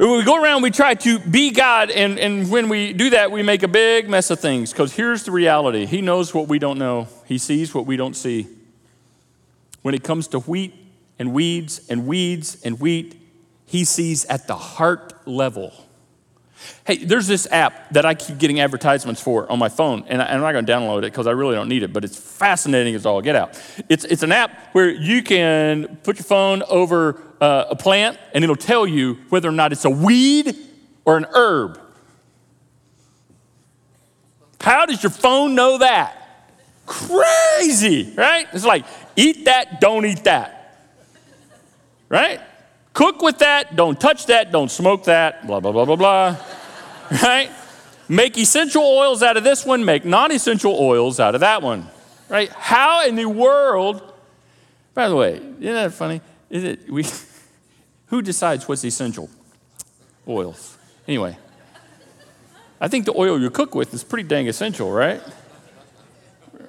We 0.00 0.24
go 0.24 0.42
around, 0.42 0.62
we 0.62 0.70
try 0.70 0.94
to 0.94 1.18
be 1.18 1.50
God, 1.50 1.90
and, 1.90 2.18
and 2.18 2.50
when 2.50 2.70
we 2.70 2.94
do 2.94 3.10
that, 3.10 3.30
we 3.30 3.42
make 3.42 3.62
a 3.62 3.68
big 3.68 4.08
mess 4.08 4.30
of 4.30 4.40
things. 4.40 4.72
Because 4.72 4.94
here's 4.94 5.24
the 5.24 5.30
reality 5.30 5.84
He 5.84 6.00
knows 6.00 6.32
what 6.32 6.48
we 6.48 6.58
don't 6.58 6.78
know, 6.78 7.06
He 7.26 7.36
sees 7.36 7.74
what 7.74 7.84
we 7.84 7.98
don't 7.98 8.16
see. 8.16 8.46
When 9.82 9.94
it 9.94 10.02
comes 10.02 10.28
to 10.28 10.38
wheat 10.38 10.72
and 11.18 11.34
weeds 11.34 11.86
and 11.90 12.06
weeds 12.06 12.62
and 12.64 12.80
wheat, 12.80 13.20
He 13.66 13.84
sees 13.84 14.24
at 14.24 14.46
the 14.46 14.56
heart 14.56 15.28
level. 15.28 15.74
Hey, 16.86 16.96
there's 17.04 17.26
this 17.26 17.46
app 17.50 17.90
that 17.90 18.06
I 18.06 18.14
keep 18.14 18.38
getting 18.38 18.58
advertisements 18.58 19.20
for 19.20 19.52
on 19.52 19.58
my 19.58 19.68
phone, 19.68 20.04
and, 20.08 20.22
I, 20.22 20.32
am 20.32 20.40
not 20.40 20.52
going 20.52 20.64
to 20.64 20.72
download 20.72 21.00
it 21.00 21.12
because 21.12 21.26
I 21.26 21.32
really 21.32 21.56
don't 21.56 21.68
need 21.68 21.82
it, 21.82 21.92
but 21.92 22.04
it's 22.04 22.16
fascinating 22.16 22.94
as 22.94 23.04
all 23.04 23.20
get 23.20 23.36
out. 23.36 23.62
It's, 23.90 24.06
it's 24.06 24.22
an 24.22 24.32
app 24.32 24.72
where 24.72 24.88
you 24.88 25.22
can 25.22 25.98
put 26.04 26.16
your 26.16 26.24
phone 26.24 26.62
over 26.70 27.22
uh, 27.40 27.66
a 27.70 27.76
plant, 27.76 28.18
and 28.34 28.44
it'll 28.44 28.56
tell 28.56 28.86
you 28.86 29.18
whether 29.28 29.48
or 29.48 29.52
not 29.52 29.72
it's 29.72 29.84
a 29.84 29.90
weed 29.90 30.54
or 31.04 31.16
an 31.16 31.26
herb. 31.32 31.80
How 34.60 34.84
does 34.84 35.02
your 35.02 35.10
phone 35.10 35.54
know 35.54 35.78
that? 35.78 36.16
Crazy, 36.86 38.12
right? 38.16 38.46
It's 38.52 38.64
like, 38.64 38.84
eat 39.16 39.46
that, 39.46 39.80
don't 39.80 40.04
eat 40.04 40.24
that. 40.24 40.76
Right? 42.08 42.40
Cook 42.92 43.22
with 43.22 43.38
that, 43.38 43.76
don't 43.76 43.98
touch 43.98 44.26
that, 44.26 44.52
don't 44.52 44.70
smoke 44.70 45.04
that, 45.04 45.46
blah, 45.46 45.60
blah, 45.60 45.72
blah, 45.72 45.84
blah, 45.84 45.96
blah. 45.96 46.36
right? 47.22 47.50
Make 48.08 48.36
essential 48.36 48.82
oils 48.82 49.22
out 49.22 49.36
of 49.36 49.44
this 49.44 49.64
one, 49.64 49.84
make 49.84 50.04
non 50.04 50.32
essential 50.32 50.74
oils 50.78 51.20
out 51.20 51.34
of 51.34 51.42
that 51.42 51.62
one. 51.62 51.86
Right? 52.28 52.50
How 52.50 53.06
in 53.06 53.14
the 53.14 53.26
world, 53.26 54.02
by 54.94 55.08
the 55.08 55.16
way, 55.16 55.34
isn't 55.34 55.60
that 55.62 55.94
funny? 55.94 56.20
Is 56.50 56.64
it, 56.64 56.90
we, 56.90 57.04
who 58.10 58.22
decides 58.22 58.68
what's 58.68 58.84
essential? 58.84 59.30
Oils. 60.28 60.76
Anyway, 61.08 61.38
I 62.80 62.88
think 62.88 63.04
the 63.06 63.14
oil 63.16 63.40
you 63.40 63.50
cook 63.50 63.74
with 63.74 63.94
is 63.94 64.04
pretty 64.04 64.28
dang 64.28 64.48
essential, 64.48 64.90
right? 64.90 65.22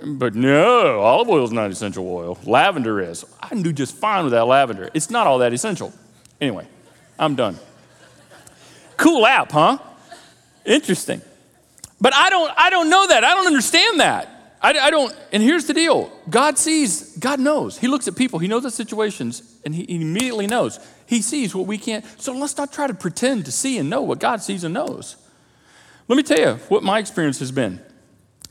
But 0.04 0.34
no, 0.34 1.02
olive 1.02 1.30
oil 1.30 1.44
is 1.44 1.52
not 1.52 1.70
essential 1.70 2.08
oil. 2.08 2.40
Lavender 2.44 3.00
is. 3.00 3.24
I 3.40 3.50
can 3.50 3.62
do 3.62 3.72
just 3.72 3.96
fine 3.96 4.24
without 4.24 4.48
lavender. 4.48 4.90
It's 4.94 5.10
not 5.10 5.28
all 5.28 5.40
that 5.40 5.54
essential. 5.54 5.94
Anyway, 6.40 6.68
I'm 7.20 7.36
done. 7.36 7.58
Cool 8.98 9.26
app, 9.28 9.52
huh? 9.52 9.78
Interesting. 10.66 11.22
But 12.00 12.16
I 12.16 12.30
don't, 12.32 12.52
I 12.58 12.70
don't 12.72 12.90
know 12.90 13.08
that. 13.08 13.24
I 13.24 13.34
don't 13.36 13.46
understand 13.46 14.00
that. 14.00 14.41
I, 14.62 14.78
I, 14.78 14.92
don't, 14.92 15.16
and 15.32 15.42
here's 15.42 15.66
the 15.66 15.74
deal 15.74 16.12
God 16.30 16.58
sees, 16.58 17.18
God 17.18 17.40
knows. 17.40 17.78
He 17.78 17.88
looks 17.88 18.08
at 18.08 18.16
people, 18.16 18.40
He 18.40 18.48
knows 18.48 18.64
the 18.64 18.72
situations, 18.72 19.60
and 19.66 19.74
he, 19.74 19.96
immediately 19.96 20.48
knows. 20.48 20.80
He 21.08 21.22
sees 21.22 21.54
what 21.56 21.68
we 21.68 21.78
can't. 21.78 22.06
So 22.22 22.34
let's 22.34 22.56
not 22.58 22.72
try 22.72 22.88
to 22.88 22.94
pretend 22.94 23.46
to 23.46 23.52
see 23.52 23.78
and 23.78 23.90
know 23.90 24.02
what 24.02 24.20
God 24.20 24.42
sees 24.42 24.64
and 24.64 24.74
knows. 24.74 25.18
Let 26.08 26.16
me 26.16 26.24
tell 26.24 26.40
you 26.40 26.54
what 26.70 26.84
my 26.84 27.00
experience 27.00 27.40
has 27.40 27.52
been. 27.52 27.82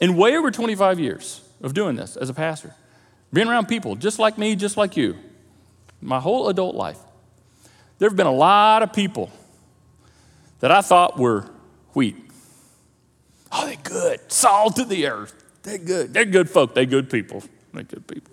In 0.00 0.16
way 0.16 0.36
over 0.36 0.50
25 0.50 0.98
years 0.98 1.42
of 1.62 1.74
doing 1.74 1.96
this 1.96 2.16
as 2.16 2.28
a 2.30 2.34
pastor, 2.34 2.74
being 3.32 3.48
around 3.48 3.66
people 3.66 3.96
just 3.96 4.18
like 4.18 4.38
me, 4.38 4.56
just 4.56 4.76
like 4.76 4.96
you, 4.96 5.16
my 6.00 6.20
whole 6.20 6.48
adult 6.48 6.74
life, 6.74 6.98
there 7.98 8.08
have 8.08 8.16
been 8.16 8.26
a 8.26 8.32
lot 8.32 8.82
of 8.82 8.92
people 8.92 9.30
that 10.60 10.70
I 10.70 10.80
thought 10.80 11.18
were 11.18 11.48
wheat. 11.92 12.16
Oh, 13.52 13.66
they're 13.66 13.76
good. 13.82 14.20
Salt 14.32 14.78
of 14.78 14.88
the 14.88 15.06
earth. 15.06 15.39
They're 15.62 15.78
good. 15.78 16.14
They're 16.14 16.24
good 16.24 16.48
folk. 16.48 16.74
They're 16.74 16.86
good 16.86 17.10
people. 17.10 17.42
They're 17.72 17.82
good 17.82 18.06
people. 18.06 18.32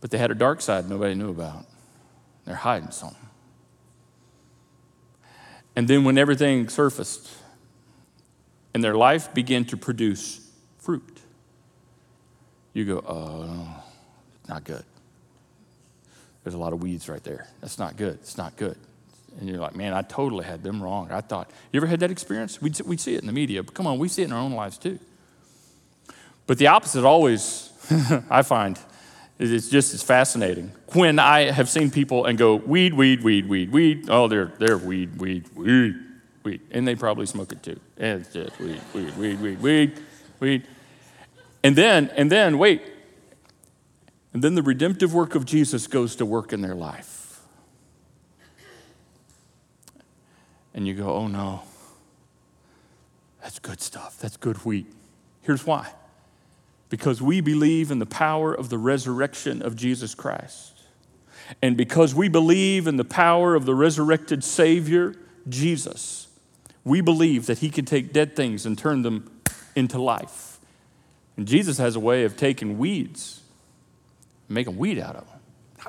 But 0.00 0.10
they 0.10 0.18
had 0.18 0.30
a 0.30 0.34
dark 0.34 0.60
side 0.60 0.88
nobody 0.88 1.14
knew 1.14 1.30
about. 1.30 1.66
They're 2.44 2.56
hiding 2.56 2.90
something. 2.90 3.18
And 5.74 5.88
then 5.88 6.04
when 6.04 6.18
everything 6.18 6.68
surfaced 6.68 7.30
and 8.74 8.82
their 8.82 8.94
life 8.94 9.32
began 9.32 9.64
to 9.66 9.76
produce 9.76 10.46
fruit, 10.78 11.20
you 12.74 12.84
go, 12.84 13.04
oh, 13.06 13.84
not 14.48 14.64
good. 14.64 14.84
There's 16.44 16.54
a 16.54 16.58
lot 16.58 16.72
of 16.72 16.82
weeds 16.82 17.08
right 17.08 17.22
there. 17.22 17.46
That's 17.60 17.78
not 17.78 17.96
good. 17.96 18.14
It's 18.14 18.36
not 18.36 18.56
good. 18.56 18.76
And 19.38 19.48
you're 19.48 19.58
like, 19.58 19.76
man, 19.76 19.94
I 19.94 20.02
totally 20.02 20.44
had 20.44 20.62
them 20.62 20.82
wrong. 20.82 21.10
I 21.10 21.20
thought, 21.20 21.50
you 21.72 21.78
ever 21.78 21.86
had 21.86 22.00
that 22.00 22.10
experience? 22.10 22.60
We'd, 22.60 22.78
we'd 22.82 23.00
see 23.00 23.14
it 23.14 23.20
in 23.20 23.26
the 23.26 23.32
media, 23.32 23.62
but 23.62 23.72
come 23.72 23.86
on, 23.86 23.98
we 23.98 24.08
see 24.08 24.22
it 24.22 24.26
in 24.26 24.32
our 24.32 24.40
own 24.40 24.52
lives 24.52 24.76
too. 24.76 24.98
But 26.46 26.58
the 26.58 26.68
opposite 26.68 27.04
always, 27.04 27.70
I 28.30 28.42
find, 28.42 28.78
is 29.38 29.52
it's 29.52 29.68
just 29.68 29.94
as 29.94 30.02
fascinating. 30.02 30.72
When 30.92 31.18
I 31.18 31.50
have 31.50 31.68
seen 31.68 31.90
people 31.90 32.26
and 32.26 32.36
go, 32.36 32.56
weed, 32.56 32.94
weed, 32.94 33.22
weed, 33.22 33.48
weed, 33.48 33.72
weed, 33.72 34.06
oh, 34.08 34.28
they're, 34.28 34.52
they're 34.58 34.78
weed, 34.78 35.20
weed, 35.20 35.48
weed, 35.54 35.94
weed. 36.44 36.60
And 36.70 36.86
they 36.86 36.94
probably 36.94 37.26
smoke 37.26 37.52
it 37.52 37.62
too. 37.62 37.80
And 37.96 38.20
it's 38.20 38.32
just 38.32 38.58
weed, 38.60 38.80
weed, 38.94 39.16
weed, 39.16 39.40
weed, 39.40 39.60
weed, 39.60 40.00
weed. 40.40 40.66
And 41.64 41.76
then, 41.76 42.10
and 42.16 42.30
then, 42.30 42.58
wait. 42.58 42.82
And 44.32 44.42
then 44.42 44.54
the 44.54 44.62
redemptive 44.62 45.14
work 45.14 45.34
of 45.34 45.44
Jesus 45.44 45.86
goes 45.86 46.16
to 46.16 46.26
work 46.26 46.52
in 46.52 46.60
their 46.60 46.74
life. 46.74 47.40
And 50.74 50.86
you 50.86 50.94
go, 50.94 51.12
oh 51.12 51.26
no, 51.26 51.62
that's 53.42 53.58
good 53.58 53.80
stuff. 53.80 54.18
That's 54.18 54.38
good 54.38 54.56
wheat. 54.64 54.86
Here's 55.42 55.66
why 55.66 55.88
because 56.92 57.22
we 57.22 57.40
believe 57.40 57.90
in 57.90 58.00
the 58.00 58.04
power 58.04 58.52
of 58.52 58.68
the 58.68 58.76
resurrection 58.76 59.62
of 59.62 59.74
Jesus 59.74 60.14
Christ. 60.14 60.78
And 61.62 61.74
because 61.74 62.14
we 62.14 62.28
believe 62.28 62.86
in 62.86 62.98
the 62.98 63.04
power 63.04 63.54
of 63.54 63.64
the 63.64 63.74
resurrected 63.74 64.44
Savior, 64.44 65.14
Jesus, 65.48 66.28
we 66.84 67.00
believe 67.00 67.46
that 67.46 67.60
He 67.60 67.70
can 67.70 67.86
take 67.86 68.12
dead 68.12 68.36
things 68.36 68.66
and 68.66 68.76
turn 68.76 69.00
them 69.00 69.40
into 69.74 69.98
life. 70.02 70.58
And 71.38 71.48
Jesus 71.48 71.78
has 71.78 71.96
a 71.96 72.00
way 72.00 72.24
of 72.24 72.36
taking 72.36 72.76
weeds 72.76 73.40
and 74.48 74.54
making 74.54 74.76
wheat 74.76 74.98
out 74.98 75.16
of 75.16 75.26
them. 75.26 75.40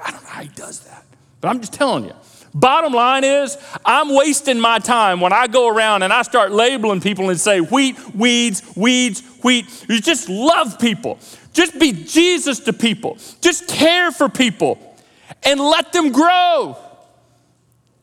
I 0.02 0.12
don't 0.12 0.24
know 0.24 0.30
how 0.30 0.42
He 0.42 0.48
does 0.56 0.86
that, 0.86 1.04
but 1.42 1.50
I'm 1.50 1.60
just 1.60 1.74
telling 1.74 2.06
you. 2.06 2.16
Bottom 2.54 2.94
line 2.94 3.24
is, 3.24 3.58
I'm 3.84 4.14
wasting 4.14 4.60
my 4.60 4.78
time 4.80 5.20
when 5.20 5.34
I 5.34 5.48
go 5.48 5.68
around 5.68 6.04
and 6.04 6.14
I 6.14 6.22
start 6.22 6.52
labeling 6.52 7.02
people 7.02 7.30
and 7.30 7.40
say 7.40 7.60
wheat, 7.62 7.98
weeds, 8.14 8.62
weeds, 8.76 9.22
wheat. 9.44 9.86
You 9.90 10.00
just 10.00 10.30
love 10.30 10.80
people. 10.80 11.20
Just 11.52 11.80
be 11.80 11.92
Jesus 11.92 12.60
to 12.62 12.74
people. 12.74 13.18
Just 13.42 13.68
care 13.68 14.12
for 14.12 14.30
people 14.30 14.98
and 15.42 15.60
let 15.60 15.94
them 15.94 16.12
grow. 16.12 16.78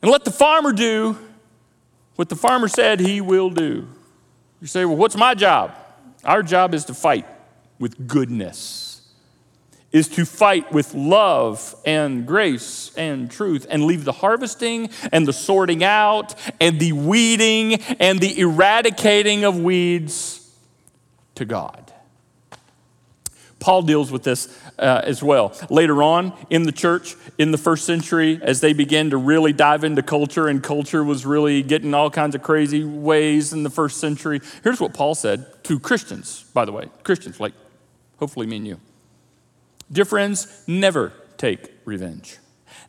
And 0.01 0.11
let 0.11 0.25
the 0.25 0.31
farmer 0.31 0.73
do 0.73 1.17
what 2.15 2.27
the 2.27 2.35
farmer 2.35 2.67
said 2.67 2.99
he 2.99 3.21
will 3.21 3.49
do. 3.49 3.87
You 4.59 4.67
say, 4.67 4.83
well, 4.83 4.97
what's 4.97 5.15
my 5.15 5.33
job? 5.33 5.73
Our 6.25 6.43
job 6.43 6.73
is 6.73 6.85
to 6.85 6.93
fight 6.93 7.25
with 7.79 8.07
goodness 8.07 8.90
is 9.91 10.07
to 10.07 10.25
fight 10.25 10.71
with 10.71 10.93
love 10.93 11.75
and 11.85 12.25
grace 12.25 12.91
and 12.95 13.29
truth 13.29 13.65
and 13.69 13.83
leave 13.85 14.05
the 14.05 14.11
harvesting 14.11 14.89
and 15.11 15.27
the 15.27 15.33
sorting 15.33 15.83
out 15.83 16.33
and 16.59 16.79
the 16.79 16.93
weeding 16.93 17.75
and 17.99 18.19
the 18.19 18.39
eradicating 18.39 19.43
of 19.43 19.59
weeds 19.59 20.49
to 21.35 21.45
God. 21.45 21.91
Paul 23.59 23.83
deals 23.83 24.11
with 24.11 24.23
this 24.23 24.59
uh, 24.79 25.01
as 25.03 25.21
well. 25.21 25.53
Later 25.69 26.01
on 26.01 26.33
in 26.49 26.63
the 26.63 26.71
church, 26.71 27.15
in 27.37 27.51
the 27.51 27.59
first 27.59 27.85
century, 27.85 28.39
as 28.41 28.59
they 28.59 28.73
began 28.73 29.11
to 29.11 29.17
really 29.17 29.53
dive 29.53 29.83
into 29.83 30.01
culture, 30.01 30.47
and 30.47 30.63
culture 30.63 31.03
was 31.03 31.27
really 31.27 31.61
getting 31.61 31.93
all 31.93 32.09
kinds 32.09 32.33
of 32.33 32.41
crazy 32.41 32.83
ways 32.83 33.53
in 33.53 33.61
the 33.61 33.69
first 33.69 33.99
century, 33.99 34.41
here's 34.63 34.81
what 34.81 34.95
Paul 34.95 35.13
said 35.13 35.63
to 35.65 35.79
Christians, 35.79 36.43
by 36.55 36.65
the 36.65 36.71
way, 36.71 36.89
Christians, 37.03 37.39
like 37.39 37.53
hopefully 38.17 38.47
me 38.47 38.57
and 38.57 38.67
you. 38.67 38.79
Dear 39.91 40.05
friends, 40.05 40.63
never 40.67 41.11
take 41.37 41.73
revenge. 41.83 42.37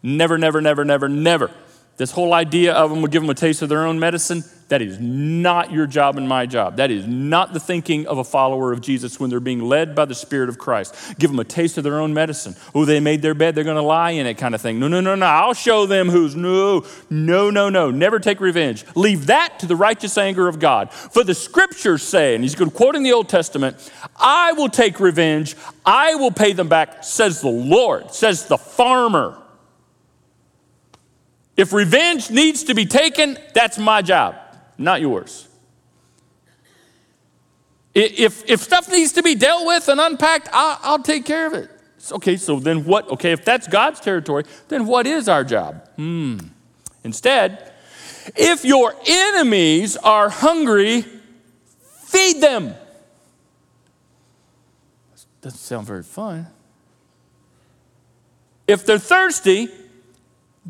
Never, 0.02 0.38
never, 0.38 0.60
never, 0.60 0.84
never, 0.84 1.08
never. 1.08 1.50
This 1.96 2.10
whole 2.10 2.32
idea 2.32 2.72
of 2.72 2.90
them 2.90 3.02
will 3.02 3.08
give 3.08 3.22
them 3.22 3.30
a 3.30 3.34
taste 3.34 3.62
of 3.62 3.68
their 3.68 3.86
own 3.86 3.98
medicine, 3.98 4.42
that 4.72 4.80
is 4.80 4.98
not 4.98 5.70
your 5.70 5.86
job 5.86 6.16
and 6.16 6.26
my 6.26 6.46
job. 6.46 6.76
That 6.76 6.90
is 6.90 7.06
not 7.06 7.52
the 7.52 7.60
thinking 7.60 8.06
of 8.06 8.16
a 8.16 8.24
follower 8.24 8.72
of 8.72 8.80
Jesus 8.80 9.20
when 9.20 9.28
they're 9.28 9.38
being 9.38 9.60
led 9.60 9.94
by 9.94 10.06
the 10.06 10.14
Spirit 10.14 10.48
of 10.48 10.58
Christ. 10.58 10.94
Give 11.18 11.30
them 11.30 11.38
a 11.38 11.44
taste 11.44 11.76
of 11.76 11.84
their 11.84 12.00
own 12.00 12.14
medicine. 12.14 12.56
Oh, 12.74 12.86
they 12.86 12.98
made 12.98 13.20
their 13.20 13.34
bed, 13.34 13.54
they're 13.54 13.64
going 13.64 13.76
to 13.76 13.82
lie 13.82 14.12
in 14.12 14.24
it, 14.24 14.38
kind 14.38 14.54
of 14.54 14.62
thing. 14.62 14.80
No, 14.80 14.88
no, 14.88 15.02
no, 15.02 15.14
no. 15.14 15.26
I'll 15.26 15.52
show 15.52 15.84
them 15.84 16.08
who's 16.08 16.34
no, 16.34 16.86
no, 17.10 17.50
no, 17.50 17.68
no. 17.68 17.90
Never 17.90 18.18
take 18.18 18.40
revenge. 18.40 18.86
Leave 18.94 19.26
that 19.26 19.58
to 19.58 19.66
the 19.66 19.76
righteous 19.76 20.16
anger 20.16 20.48
of 20.48 20.58
God. 20.58 20.90
For 20.90 21.22
the 21.22 21.34
scriptures 21.34 22.02
say, 22.02 22.34
and 22.34 22.42
he's 22.42 22.54
quoting 22.54 23.02
the 23.02 23.12
Old 23.12 23.28
Testament, 23.28 23.92
I 24.16 24.52
will 24.52 24.70
take 24.70 25.00
revenge, 25.00 25.54
I 25.84 26.14
will 26.14 26.32
pay 26.32 26.54
them 26.54 26.68
back, 26.68 27.04
says 27.04 27.42
the 27.42 27.50
Lord, 27.50 28.10
says 28.14 28.46
the 28.46 28.56
farmer. 28.56 29.36
If 31.56 31.72
revenge 31.72 32.30
needs 32.30 32.64
to 32.64 32.74
be 32.74 32.86
taken, 32.86 33.38
that's 33.54 33.78
my 33.78 34.02
job 34.02 34.36
not 34.82 35.00
yours. 35.00 35.48
If, 37.94 38.48
if 38.48 38.60
stuff 38.60 38.90
needs 38.90 39.12
to 39.12 39.22
be 39.22 39.34
dealt 39.34 39.66
with 39.66 39.88
and 39.88 40.00
unpacked, 40.00 40.48
I'll, 40.52 40.78
I'll 40.82 41.02
take 41.02 41.26
care 41.26 41.46
of 41.46 41.52
it. 41.52 41.70
Okay, 42.10 42.36
so 42.36 42.58
then 42.58 42.84
what? 42.84 43.08
Okay, 43.10 43.32
if 43.32 43.44
that's 43.44 43.68
God's 43.68 44.00
territory, 44.00 44.44
then 44.68 44.86
what 44.86 45.06
is 45.06 45.28
our 45.28 45.44
job? 45.44 45.88
Hmm. 45.96 46.38
Instead, 47.04 47.70
if 48.34 48.64
your 48.64 48.94
enemies 49.06 49.96
are 49.98 50.28
hungry, 50.28 51.04
feed 51.82 52.40
them. 52.40 52.74
Doesn't 55.42 55.58
sound 55.58 55.86
very 55.86 56.02
fun. 56.02 56.46
If 58.66 58.86
they're 58.86 58.98
thirsty, 58.98 59.68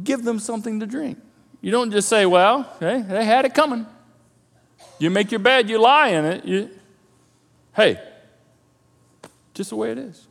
give 0.02 0.24
them 0.24 0.38
something 0.38 0.80
to 0.80 0.86
drink. 0.86 1.18
You 1.60 1.70
don't 1.70 1.90
just 1.90 2.08
say, 2.08 2.26
well, 2.26 2.70
hey, 2.80 3.02
they 3.02 3.24
had 3.24 3.44
it 3.44 3.54
coming. 3.54 3.86
You 4.98 5.10
make 5.10 5.30
your 5.30 5.40
bed, 5.40 5.68
you 5.68 5.78
lie 5.78 6.08
in 6.08 6.24
it. 6.24 6.44
You, 6.44 6.70
hey, 7.74 8.00
just 9.54 9.70
the 9.70 9.76
way 9.76 9.92
it 9.92 9.98
is. 9.98 10.26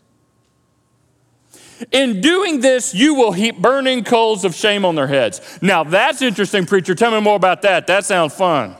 In 1.91 2.21
doing 2.21 2.59
this, 2.59 2.93
you 2.93 3.15
will 3.15 3.31
heap 3.31 3.57
burning 3.57 4.03
coals 4.03 4.45
of 4.45 4.53
shame 4.53 4.85
on 4.85 4.95
their 4.95 5.07
heads. 5.07 5.41
Now, 5.61 5.83
that's 5.83 6.21
interesting, 6.21 6.65
preacher. 6.65 6.93
Tell 6.93 7.11
me 7.11 7.19
more 7.21 7.35
about 7.35 7.63
that. 7.63 7.87
That 7.87 8.05
sounds 8.05 8.33
fun. 8.35 8.75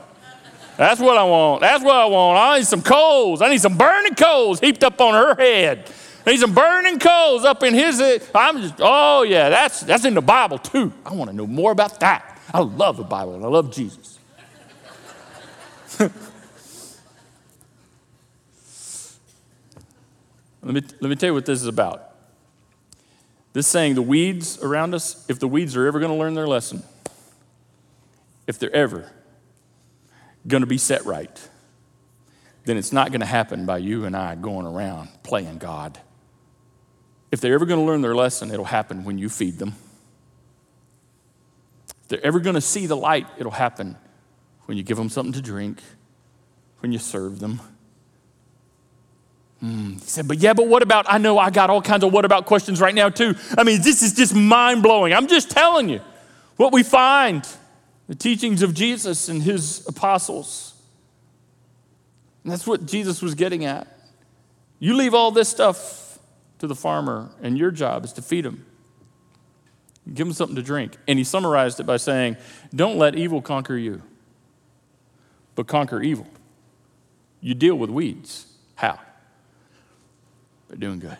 That's 0.76 1.00
what 1.00 1.18
I 1.18 1.24
want. 1.24 1.60
That's 1.60 1.84
what 1.84 1.94
I 1.94 2.06
want. 2.06 2.38
I 2.38 2.58
need 2.58 2.66
some 2.66 2.82
coals. 2.82 3.42
I 3.42 3.48
need 3.48 3.60
some 3.60 3.76
burning 3.76 4.14
coals 4.14 4.60
heaped 4.60 4.84
up 4.84 5.00
on 5.00 5.14
her 5.14 5.34
head. 5.34 5.90
Some 6.24 6.54
burning 6.54 6.98
coals 6.98 7.44
up 7.44 7.62
in 7.62 7.74
his. 7.74 8.00
I'm 8.34 8.62
just, 8.62 8.74
oh, 8.78 9.22
yeah, 9.22 9.48
that's, 9.48 9.80
that's 9.80 10.04
in 10.04 10.14
the 10.14 10.22
Bible 10.22 10.58
too. 10.58 10.92
I 11.04 11.14
want 11.14 11.30
to 11.30 11.36
know 11.36 11.46
more 11.46 11.72
about 11.72 12.00
that. 12.00 12.40
I 12.52 12.60
love 12.60 12.96
the 12.96 13.04
Bible 13.04 13.34
and 13.34 13.44
I 13.44 13.48
love 13.48 13.72
Jesus. 13.72 14.18
let, 16.00 16.10
me, 20.62 20.82
let 21.00 21.08
me 21.08 21.16
tell 21.16 21.28
you 21.28 21.34
what 21.34 21.46
this 21.46 21.60
is 21.60 21.66
about. 21.66 22.10
This 23.52 23.66
saying, 23.66 23.94
the 23.94 24.02
weeds 24.02 24.62
around 24.62 24.94
us, 24.94 25.26
if 25.28 25.38
the 25.38 25.48
weeds 25.48 25.76
are 25.76 25.86
ever 25.86 26.00
going 26.00 26.12
to 26.12 26.18
learn 26.18 26.34
their 26.34 26.46
lesson, 26.46 26.82
if 28.46 28.58
they're 28.58 28.74
ever 28.74 29.10
going 30.46 30.62
to 30.62 30.66
be 30.66 30.78
set 30.78 31.04
right, 31.04 31.48
then 32.64 32.76
it's 32.76 32.92
not 32.92 33.10
going 33.10 33.20
to 33.20 33.26
happen 33.26 33.66
by 33.66 33.78
you 33.78 34.04
and 34.04 34.16
I 34.16 34.34
going 34.34 34.66
around 34.66 35.10
playing 35.22 35.58
God. 35.58 35.98
If 37.32 37.40
they're 37.40 37.54
ever 37.54 37.64
going 37.64 37.80
to 37.80 37.86
learn 37.86 38.02
their 38.02 38.14
lesson, 38.14 38.50
it'll 38.50 38.66
happen 38.66 39.04
when 39.04 39.18
you 39.18 39.28
feed 39.28 39.58
them 39.58 39.74
If 42.02 42.08
they're 42.08 42.24
ever 42.24 42.38
going 42.40 42.54
to 42.54 42.60
see 42.60 42.86
the 42.86 42.96
light, 42.96 43.26
it'll 43.38 43.50
happen 43.50 43.96
when 44.66 44.76
you 44.76 44.84
give 44.84 44.98
them 44.98 45.08
something 45.08 45.32
to 45.32 45.42
drink, 45.42 45.82
when 46.80 46.92
you 46.92 46.98
serve 46.98 47.40
them. 47.40 47.60
Mm. 49.62 49.94
He 49.94 50.06
said, 50.06 50.28
but 50.28 50.38
yeah, 50.38 50.52
but 50.52 50.66
what 50.66 50.82
about? 50.82 51.06
I 51.08 51.18
know 51.18 51.38
I 51.38 51.50
got 51.50 51.70
all 51.70 51.80
kinds 51.80 52.04
of 52.04 52.12
what 52.12 52.24
about 52.24 52.46
questions 52.46 52.80
right 52.80 52.94
now, 52.94 53.08
too. 53.08 53.34
I 53.56 53.64
mean, 53.64 53.80
this 53.80 54.02
is 54.02 54.12
just 54.14 54.34
mind 54.34 54.82
blowing. 54.82 55.14
I'm 55.14 55.28
just 55.28 55.50
telling 55.50 55.88
you 55.88 56.00
what 56.56 56.72
we 56.72 56.82
find 56.82 57.48
the 58.08 58.14
teachings 58.14 58.62
of 58.62 58.74
Jesus 58.74 59.28
and 59.28 59.42
his 59.42 59.86
apostles. 59.86 60.74
And 62.42 62.52
that's 62.52 62.66
what 62.66 62.86
Jesus 62.86 63.22
was 63.22 63.34
getting 63.34 63.64
at. 63.64 63.86
You 64.80 64.96
leave 64.96 65.14
all 65.14 65.30
this 65.30 65.48
stuff 65.48 66.11
to 66.62 66.68
the 66.68 66.76
farmer, 66.76 67.28
and 67.42 67.58
your 67.58 67.72
job 67.72 68.04
is 68.04 68.12
to 68.12 68.22
feed 68.22 68.46
him. 68.46 68.64
Give 70.14 70.28
him 70.28 70.32
something 70.32 70.54
to 70.54 70.62
drink. 70.62 70.96
And 71.08 71.18
he 71.18 71.24
summarized 71.24 71.80
it 71.80 71.86
by 71.86 71.96
saying, 71.96 72.36
Don't 72.72 72.98
let 72.98 73.16
evil 73.16 73.42
conquer 73.42 73.74
you, 73.76 74.00
but 75.56 75.66
conquer 75.66 76.00
evil. 76.00 76.28
You 77.40 77.54
deal 77.54 77.74
with 77.74 77.90
weeds. 77.90 78.46
How? 78.76 79.00
By 80.70 80.76
doing 80.76 81.00
good. 81.00 81.18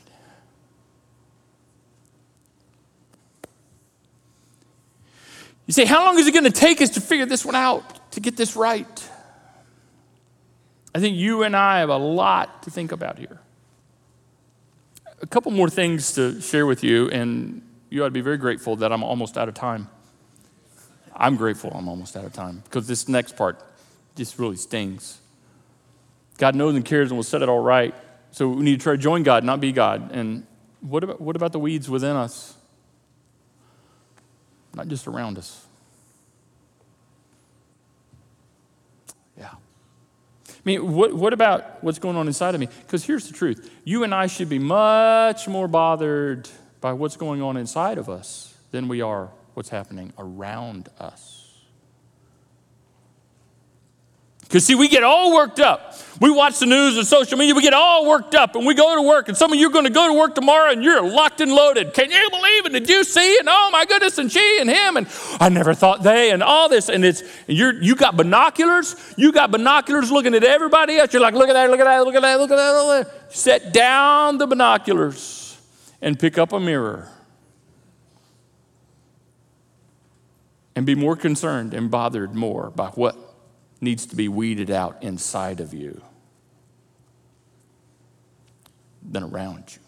You 5.67 5.73
say, 5.73 5.87
How 5.87 6.05
long 6.05 6.21
is 6.21 6.29
it 6.29 6.33
going 6.33 6.45
to 6.45 6.53
take 6.53 6.81
us 6.81 6.91
to 6.91 7.01
figure 7.01 7.27
this 7.27 7.45
one 7.45 7.57
out, 7.57 8.13
to 8.13 8.21
get 8.21 8.37
this 8.37 8.55
right? 8.55 9.11
I 10.95 11.01
think 11.01 11.17
you 11.17 11.43
and 11.43 11.57
I 11.57 11.81
have 11.81 11.89
a 11.89 11.97
lot 11.97 12.63
to 12.63 12.71
think 12.71 12.93
about 12.93 13.19
here. 13.19 13.42
A 15.23 15.27
couple 15.27 15.53
more 15.53 15.71
things 15.71 16.15
to 16.15 16.41
share 16.41 16.67
with 16.67 16.83
you, 16.83 17.09
and 17.11 17.63
you 17.91 18.03
ought 18.03 18.09
to 18.09 18.13
be 18.13 18.21
very 18.21 18.37
grateful 18.37 18.77
that 18.77 18.93
I'm 18.93 19.03
almost 19.05 19.39
out 19.39 19.49
of 19.49 19.55
time. 19.55 19.89
I'm 21.15 21.37
grateful 21.37 21.71
I'm 21.75 21.89
almost 21.89 22.17
out 22.17 22.25
of 22.25 22.33
time 22.33 22.63
because 22.65 22.89
this 22.89 23.09
next 23.09 23.37
part 23.37 23.63
just 24.17 24.39
really 24.39 24.57
stings. 24.57 25.21
God 26.39 26.57
knows 26.57 26.75
and 26.75 26.85
cares 26.85 27.11
and 27.11 27.17
will 27.17 27.23
set 27.23 27.43
it 27.43 27.49
all 27.49 27.63
right. 27.63 27.95
So 28.33 28.49
we 28.49 28.63
need 28.65 28.79
to 28.79 28.83
try 28.83 28.95
to 28.95 28.99
join 28.99 29.23
God, 29.23 29.45
not 29.45 29.61
be 29.61 29.73
God. 29.73 30.11
And 30.13 30.47
what 30.81 31.05
about, 31.05 31.21
what 31.21 31.37
about 31.37 31.53
the 31.53 31.59
weeds 31.59 31.89
within 31.89 32.17
us? 32.17 32.55
Not 34.75 34.89
just 34.89 35.07
around 35.07 35.39
us. 35.39 35.67
I 40.65 40.69
mean, 40.69 40.93
what, 40.93 41.13
what 41.13 41.33
about 41.33 41.83
what's 41.83 41.99
going 41.99 42.17
on 42.17 42.29
inside 42.29 42.55
of 42.55 42.61
me? 42.61 42.69
Because 42.87 43.05
here's 43.05 43.27
the 43.27 43.35
truth 43.35 43.71
you 43.85 44.05
and 44.05 44.15
I 44.15 44.29
should 44.29 44.49
be 44.49 44.61
much 44.61 45.49
more 45.49 45.67
bothered 45.67 46.49
by 46.81 46.93
what's 46.93 47.17
going 47.17 47.43
on 47.43 47.57
inside 47.57 47.99
of 47.99 48.09
us 48.09 48.57
than 48.71 48.87
we 48.87 49.01
are 49.01 49.31
what's 49.55 49.71
happening 49.71 50.13
around 50.19 50.89
us. 50.99 51.42
Because, 54.53 54.67
see, 54.67 54.75
we 54.75 54.87
get 54.87 55.03
all 55.03 55.33
worked 55.33 55.61
up. 55.61 55.95
We 56.21 56.31
watch 56.31 56.59
the 56.59 56.67
news 56.67 56.99
and 56.99 57.07
social 57.07 57.39
media, 57.39 57.55
we 57.55 57.63
get 57.63 57.73
all 57.73 58.07
worked 58.07 58.35
up, 58.35 58.55
and 58.55 58.67
we 58.67 58.75
go 58.75 58.95
to 58.97 59.01
work, 59.01 59.29
and 59.29 59.37
some 59.37 59.51
of 59.51 59.59
you 59.59 59.69
are 59.69 59.73
going 59.73 59.87
to 59.87 59.91
go 59.91 60.09
to 60.09 60.13
work 60.13 60.35
tomorrow 60.35 60.71
and 60.71 60.85
you're 60.85 61.03
locked 61.03 61.41
and 61.41 61.51
loaded. 61.51 61.95
Can 61.95 62.11
you 62.11 62.29
believe 62.29 62.67
it? 62.67 62.73
Did 62.75 62.87
you 62.87 63.03
see? 63.03 63.39
And 63.39 63.49
oh 63.51 63.71
my 63.73 63.87
goodness, 63.87 64.19
and 64.19 64.31
she 64.31 64.59
and 64.61 64.69
him, 64.69 64.99
and 64.99 65.09
I 65.41 65.49
never 65.49 65.73
thought 65.73 66.03
they, 66.03 66.33
and 66.33 66.43
all 66.43 66.69
this. 66.69 66.91
And 66.91 67.03
it's, 67.03 67.23
you're, 67.47 67.83
you 67.83 67.97
got 67.97 68.15
binoculars, 68.15 68.95
you 69.17 69.33
got 69.33 69.51
binoculars 69.51 70.13
looking 70.13 70.35
at 70.35 70.45
everybody 70.45 70.99
else. 70.99 71.15
You're 71.15 71.23
like, 71.23 71.33
look 71.33 71.49
at 71.49 71.55
that, 71.55 71.71
look 71.71 71.81
at 71.81 71.85
that, 71.85 72.05
look 72.05 72.15
at 72.15 72.21
that, 72.21 72.39
look 72.39 72.51
at 72.51 72.57
that. 72.57 72.71
Look 72.73 73.07
at 73.07 73.11
that. 73.11 73.35
Set 73.35 73.73
down 73.73 74.37
the 74.37 74.47
binoculars 74.47 75.59
and 76.03 76.19
pick 76.19 76.37
up 76.37 76.53
a 76.53 76.61
mirror 76.61 77.09
and 80.77 80.85
be 80.85 80.95
more 80.95 81.17
concerned 81.17 81.73
and 81.73 81.91
bothered 81.91 82.35
more 82.35 82.71
by 82.71 82.89
what 82.89 83.32
needs 83.83 84.07
to 84.07 84.17
be 84.17 84.29
weeded 84.29 84.71
out 84.71 85.03
inside 85.03 85.61
of 85.61 85.75
you 85.75 86.01
than 89.03 89.25
around 89.25 89.65
you. 89.75 89.83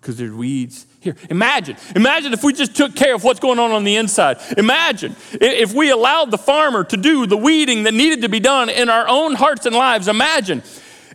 Because 0.00 0.16
there's 0.16 0.32
weeds 0.32 0.86
here. 0.98 1.14
Imagine, 1.30 1.76
imagine 1.94 2.32
if 2.32 2.42
we 2.42 2.52
just 2.52 2.74
took 2.74 2.96
care 2.96 3.14
of 3.14 3.22
what's 3.22 3.38
going 3.38 3.60
on 3.60 3.70
on 3.70 3.84
the 3.84 3.96
inside. 3.96 4.38
Imagine 4.56 5.14
if 5.32 5.72
we 5.72 5.90
allowed 5.90 6.32
the 6.32 6.38
farmer 6.38 6.82
to 6.82 6.96
do 6.96 7.26
the 7.26 7.36
weeding 7.36 7.84
that 7.84 7.94
needed 7.94 8.22
to 8.22 8.28
be 8.28 8.40
done 8.40 8.68
in 8.68 8.88
our 8.88 9.06
own 9.06 9.34
hearts 9.34 9.66
and 9.66 9.76
lives. 9.76 10.08
Imagine 10.08 10.62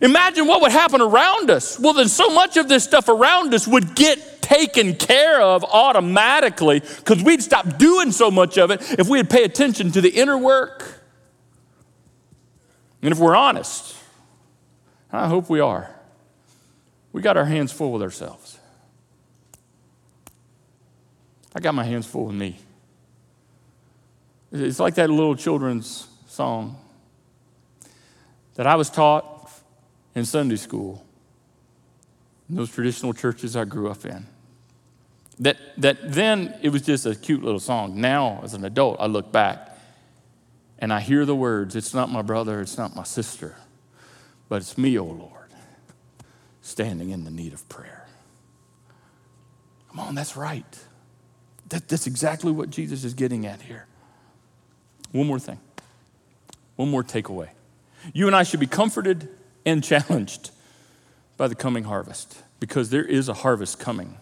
Imagine 0.00 0.46
what 0.46 0.60
would 0.62 0.70
happen 0.70 1.00
around 1.00 1.50
us. 1.50 1.78
Well, 1.78 1.92
then 1.92 2.08
so 2.08 2.30
much 2.30 2.56
of 2.56 2.68
this 2.68 2.84
stuff 2.84 3.08
around 3.08 3.52
us 3.52 3.66
would 3.66 3.96
get 3.96 4.42
taken 4.42 4.94
care 4.94 5.40
of 5.40 5.64
automatically 5.64 6.80
because 6.80 7.22
we'd 7.22 7.42
stop 7.42 7.78
doing 7.78 8.12
so 8.12 8.30
much 8.30 8.58
of 8.58 8.70
it 8.70 8.80
if 8.98 9.08
we'd 9.08 9.28
pay 9.28 9.42
attention 9.42 9.90
to 9.92 10.00
the 10.00 10.10
inner 10.10 10.38
work. 10.38 10.97
And 13.02 13.12
if 13.12 13.18
we're 13.18 13.36
honest, 13.36 13.96
I 15.12 15.28
hope 15.28 15.48
we 15.48 15.60
are, 15.60 15.94
we 17.12 17.22
got 17.22 17.36
our 17.36 17.44
hands 17.44 17.72
full 17.72 17.92
with 17.92 18.02
ourselves. 18.02 18.58
I 21.54 21.60
got 21.60 21.74
my 21.74 21.84
hands 21.84 22.06
full 22.06 22.26
with 22.26 22.36
me. 22.36 22.58
It's 24.52 24.78
like 24.78 24.94
that 24.96 25.10
little 25.10 25.34
children's 25.34 26.08
song 26.26 26.78
that 28.54 28.66
I 28.66 28.74
was 28.74 28.90
taught 28.90 29.50
in 30.14 30.24
Sunday 30.24 30.56
school, 30.56 31.04
in 32.48 32.56
those 32.56 32.70
traditional 32.70 33.12
churches 33.12 33.56
I 33.56 33.64
grew 33.64 33.88
up 33.90 34.04
in. 34.04 34.26
That, 35.40 35.56
that 35.78 36.12
then 36.12 36.58
it 36.62 36.70
was 36.70 36.82
just 36.82 37.06
a 37.06 37.14
cute 37.14 37.42
little 37.42 37.60
song. 37.60 38.00
Now, 38.00 38.40
as 38.42 38.54
an 38.54 38.64
adult, 38.64 38.96
I 38.98 39.06
look 39.06 39.30
back 39.30 39.77
and 40.78 40.92
I 40.92 41.00
hear 41.00 41.24
the 41.24 41.34
words 41.34 41.76
It's 41.76 41.94
not 41.94 42.10
my 42.10 42.22
brother, 42.22 42.60
it's 42.60 42.78
not 42.78 42.94
my 42.94 43.04
sister, 43.04 43.56
but 44.48 44.56
it's 44.56 44.78
me, 44.78 44.98
O 44.98 45.02
oh 45.02 45.06
Lord, 45.06 45.50
standing 46.62 47.10
in 47.10 47.24
the 47.24 47.30
need 47.30 47.52
of 47.52 47.68
prayer. 47.68 48.06
Come 49.90 50.00
on, 50.00 50.14
that's 50.14 50.36
right. 50.36 50.78
That, 51.70 51.88
that's 51.88 52.06
exactly 52.06 52.52
what 52.52 52.70
Jesus 52.70 53.04
is 53.04 53.14
getting 53.14 53.46
at 53.46 53.62
here. 53.62 53.86
One 55.12 55.26
more 55.26 55.38
thing, 55.38 55.58
one 56.76 56.90
more 56.90 57.02
takeaway. 57.02 57.48
You 58.12 58.26
and 58.26 58.36
I 58.36 58.42
should 58.42 58.60
be 58.60 58.66
comforted 58.66 59.28
and 59.66 59.82
challenged 59.84 60.50
by 61.36 61.48
the 61.48 61.54
coming 61.54 61.84
harvest 61.84 62.42
because 62.60 62.90
there 62.90 63.04
is 63.04 63.28
a 63.28 63.34
harvest 63.34 63.78
coming. 63.78 64.18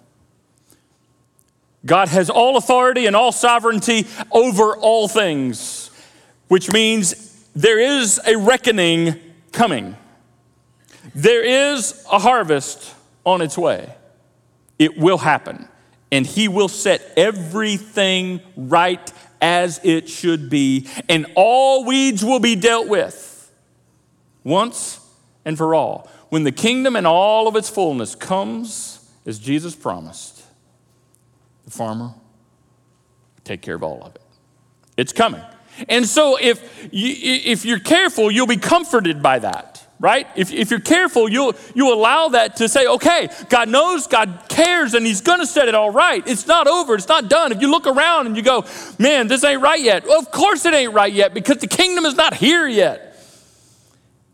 God 1.84 2.08
has 2.08 2.28
all 2.28 2.56
authority 2.56 3.06
and 3.06 3.14
all 3.14 3.32
sovereignty 3.32 4.06
over 4.32 4.76
all 4.76 5.08
things, 5.08 5.85
which 6.48 6.70
means 6.72 7.44
there 7.54 7.78
is 7.78 8.20
a 8.26 8.36
reckoning 8.36 9.18
coming. 9.52 9.96
There 11.14 11.44
is 11.44 12.04
a 12.10 12.18
harvest 12.18 12.94
on 13.24 13.40
its 13.40 13.56
way. 13.56 13.94
It 14.78 14.98
will 14.98 15.18
happen, 15.18 15.68
and 16.12 16.26
He 16.26 16.48
will 16.48 16.68
set 16.68 17.12
everything 17.16 18.40
right 18.56 19.12
as 19.40 19.80
it 19.82 20.08
should 20.08 20.50
be, 20.50 20.88
and 21.08 21.26
all 21.34 21.84
weeds 21.84 22.24
will 22.24 22.40
be 22.40 22.56
dealt 22.56 22.88
with 22.88 23.52
once 24.44 25.00
and 25.44 25.56
for 25.56 25.74
all. 25.74 26.10
When 26.28 26.44
the 26.44 26.52
kingdom 26.52 26.96
and 26.96 27.06
all 27.06 27.48
of 27.48 27.56
its 27.56 27.68
fullness 27.68 28.14
comes, 28.14 29.08
as 29.24 29.38
Jesus 29.38 29.74
promised, 29.74 30.42
the 31.64 31.70
farmer 31.70 32.14
take 33.44 33.62
care 33.62 33.74
of 33.74 33.82
all 33.82 34.02
of 34.02 34.14
it. 34.14 34.22
It's 34.96 35.12
coming. 35.12 35.42
And 35.88 36.06
so 36.06 36.38
if, 36.40 36.88
you, 36.92 37.14
if 37.44 37.64
you're 37.64 37.80
careful, 37.80 38.30
you'll 38.30 38.46
be 38.46 38.56
comforted 38.56 39.22
by 39.22 39.38
that 39.40 39.86
right? 39.98 40.26
If, 40.36 40.52
if 40.52 40.70
you're 40.70 40.80
careful, 40.80 41.28
you'll, 41.28 41.54
you'll 41.74 41.94
allow 41.94 42.28
that 42.28 42.56
to 42.56 42.68
say, 42.68 42.86
okay, 42.86 43.28
God 43.48 43.68
knows, 43.68 44.06
God 44.06 44.44
cares, 44.48 44.94
and 44.94 45.06
He's 45.06 45.20
to 45.40 45.46
set 45.46 45.68
it 45.68 45.74
all 45.74 45.90
right. 45.90 46.26
It's 46.26 46.46
not 46.46 46.66
over, 46.66 46.94
it's 46.94 47.08
not 47.08 47.28
done. 47.28 47.52
If 47.52 47.60
you 47.60 47.70
look 47.70 47.86
around 47.86 48.26
and 48.26 48.36
you 48.36 48.42
go, 48.42 48.64
man, 48.98 49.26
this 49.26 49.42
ain't 49.44 49.62
right 49.62 49.80
yet, 49.80 50.06
well, 50.06 50.18
of 50.18 50.30
course 50.30 50.64
it 50.66 50.74
ain't 50.74 50.92
right 50.92 51.12
yet 51.12 51.34
because 51.34 51.58
the 51.58 51.66
kingdom 51.66 52.04
is 52.04 52.14
not 52.14 52.34
here 52.34 52.66
yet. 52.66 53.02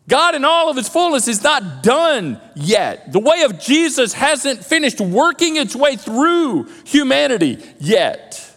God, 0.09 0.35
in 0.35 0.45
all 0.45 0.69
of 0.69 0.77
His 0.77 0.89
fullness, 0.89 1.29
is 1.29 1.45
not 1.45 1.83
done 1.83 2.41
yet. 2.57 3.13
The 3.13 3.21
way 3.21 3.43
of 3.43 3.61
Jesus 3.61 4.13
hasn't 4.13 4.65
finished 4.65 5.01
working 5.01 5.57
its 5.57 5.77
way 5.77 5.95
through 5.97 6.69
humanity 6.85 7.59
yet. 7.79 8.49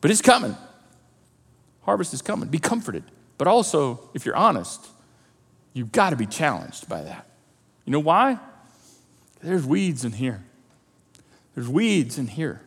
But 0.00 0.10
it's 0.10 0.20
coming. 0.20 0.56
Harvest 1.84 2.14
is 2.14 2.22
coming. 2.22 2.48
Be 2.48 2.58
comforted. 2.58 3.04
But 3.38 3.46
also, 3.46 4.08
if 4.14 4.24
you're 4.24 4.36
honest, 4.36 4.88
You've 5.74 5.92
got 5.92 6.10
to 6.10 6.16
be 6.16 6.26
challenged 6.26 6.88
by 6.88 7.02
that. 7.02 7.26
You 7.84 7.92
know 7.92 8.00
why? 8.00 8.38
There's 9.42 9.66
weeds 9.66 10.04
in 10.04 10.12
here. 10.12 10.42
There's 11.54 11.68
weeds 11.68 12.16
in 12.16 12.28
here. 12.28 12.62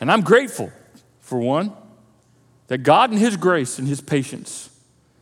And 0.00 0.10
I'm 0.10 0.22
grateful, 0.22 0.72
for 1.20 1.38
one, 1.38 1.72
that 2.66 2.78
God, 2.78 3.12
in 3.12 3.18
His 3.18 3.36
grace 3.36 3.78
and 3.78 3.86
His 3.86 4.00
patience, 4.00 4.70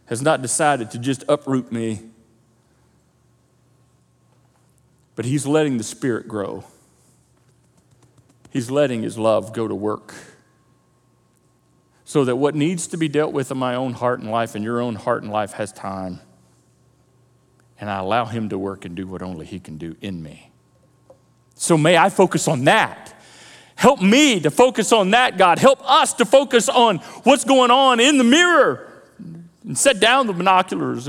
has 0.06 0.22
not 0.22 0.42
decided 0.42 0.90
to 0.92 0.98
just 0.98 1.24
uproot 1.28 1.70
me, 1.70 2.00
but 5.16 5.24
He's 5.24 5.44
letting 5.44 5.76
the 5.76 5.84
Spirit 5.84 6.28
grow. 6.28 6.64
He's 8.50 8.70
letting 8.70 9.02
His 9.02 9.18
love 9.18 9.52
go 9.52 9.66
to 9.66 9.74
work 9.74 10.14
so 12.04 12.24
that 12.24 12.36
what 12.36 12.54
needs 12.54 12.86
to 12.88 12.96
be 12.96 13.08
dealt 13.08 13.32
with 13.32 13.50
in 13.50 13.58
my 13.58 13.74
own 13.74 13.94
heart 13.94 14.20
and 14.20 14.30
life 14.30 14.54
and 14.54 14.64
your 14.64 14.80
own 14.80 14.94
heart 14.94 15.22
and 15.22 15.32
life 15.32 15.52
has 15.52 15.72
time. 15.72 16.20
And 17.80 17.90
I 17.90 17.98
allow 17.98 18.26
Him 18.26 18.50
to 18.50 18.58
work 18.58 18.84
and 18.84 18.94
do 18.94 19.06
what 19.06 19.22
only 19.22 19.46
He 19.46 19.58
can 19.58 19.78
do 19.78 19.96
in 20.00 20.22
me. 20.22 20.50
So 21.54 21.78
may 21.78 21.96
I 21.96 22.10
focus 22.10 22.46
on 22.46 22.64
that. 22.64 23.14
Help 23.76 24.00
me 24.00 24.38
to 24.40 24.50
focus 24.50 24.92
on 24.92 25.10
that, 25.10 25.36
God. 25.36 25.58
Help 25.58 25.80
us 25.88 26.14
to 26.14 26.24
focus 26.24 26.68
on 26.68 26.98
what's 27.24 27.44
going 27.44 27.70
on 27.70 28.00
in 28.00 28.18
the 28.18 28.24
mirror 28.24 29.02
and 29.64 29.76
set 29.76 29.98
down 29.98 30.26
the 30.26 30.32
binoculars. 30.32 31.08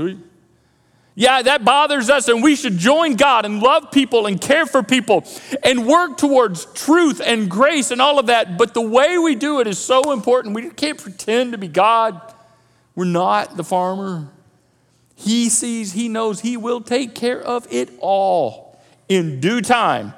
Yeah, 1.18 1.40
that 1.40 1.64
bothers 1.64 2.10
us, 2.10 2.28
and 2.28 2.42
we 2.42 2.56
should 2.56 2.76
join 2.76 3.16
God 3.16 3.46
and 3.46 3.62
love 3.62 3.90
people 3.90 4.26
and 4.26 4.38
care 4.38 4.66
for 4.66 4.82
people 4.82 5.24
and 5.62 5.86
work 5.86 6.18
towards 6.18 6.66
truth 6.74 7.22
and 7.24 7.50
grace 7.50 7.90
and 7.90 8.02
all 8.02 8.18
of 8.18 8.26
that. 8.26 8.58
But 8.58 8.74
the 8.74 8.82
way 8.82 9.16
we 9.16 9.34
do 9.34 9.60
it 9.60 9.66
is 9.66 9.78
so 9.78 10.12
important. 10.12 10.54
We 10.54 10.68
can't 10.68 11.00
pretend 11.00 11.52
to 11.52 11.58
be 11.58 11.68
God. 11.68 12.20
We're 12.94 13.06
not 13.06 13.56
the 13.56 13.64
farmer. 13.64 14.28
He 15.14 15.48
sees, 15.48 15.92
He 15.92 16.10
knows, 16.10 16.40
He 16.40 16.58
will 16.58 16.82
take 16.82 17.14
care 17.14 17.40
of 17.40 17.66
it 17.70 17.88
all 18.00 18.78
in 19.08 19.40
due 19.40 19.62
time, 19.62 20.12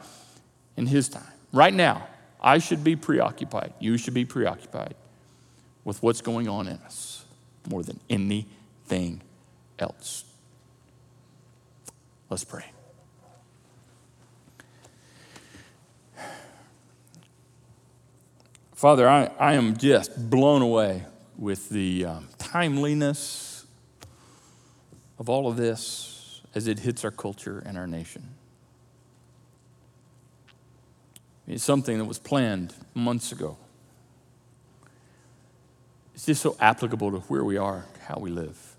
in 0.76 0.86
His 0.86 1.08
time. 1.08 1.22
Right 1.52 1.72
now, 1.72 2.08
I 2.40 2.58
should 2.58 2.82
be 2.82 2.96
preoccupied. 2.96 3.72
You 3.78 3.98
should 3.98 4.14
be 4.14 4.24
preoccupied 4.24 4.96
with 5.84 6.02
what's 6.02 6.22
going 6.22 6.48
on 6.48 6.66
in 6.66 6.78
us 6.78 7.24
more 7.70 7.84
than 7.84 8.00
anything 8.10 9.22
else. 9.78 10.24
Let's 12.30 12.44
pray. 12.44 12.64
Father, 18.74 19.08
I, 19.08 19.30
I 19.40 19.54
am 19.54 19.76
just 19.76 20.30
blown 20.30 20.62
away 20.62 21.04
with 21.36 21.68
the 21.68 22.04
um, 22.04 22.28
timeliness 22.38 23.66
of 25.18 25.28
all 25.28 25.48
of 25.48 25.56
this 25.56 26.42
as 26.54 26.68
it 26.68 26.78
hits 26.80 27.04
our 27.04 27.10
culture 27.10 27.62
and 27.66 27.76
our 27.76 27.86
nation. 27.86 28.34
It's 31.48 31.64
something 31.64 31.98
that 31.98 32.04
was 32.04 32.18
planned 32.18 32.74
months 32.94 33.32
ago. 33.32 33.56
It's 36.14 36.26
just 36.26 36.42
so 36.42 36.56
applicable 36.60 37.10
to 37.12 37.18
where 37.20 37.42
we 37.42 37.56
are, 37.56 37.86
how 38.06 38.18
we 38.20 38.30
live. 38.30 38.76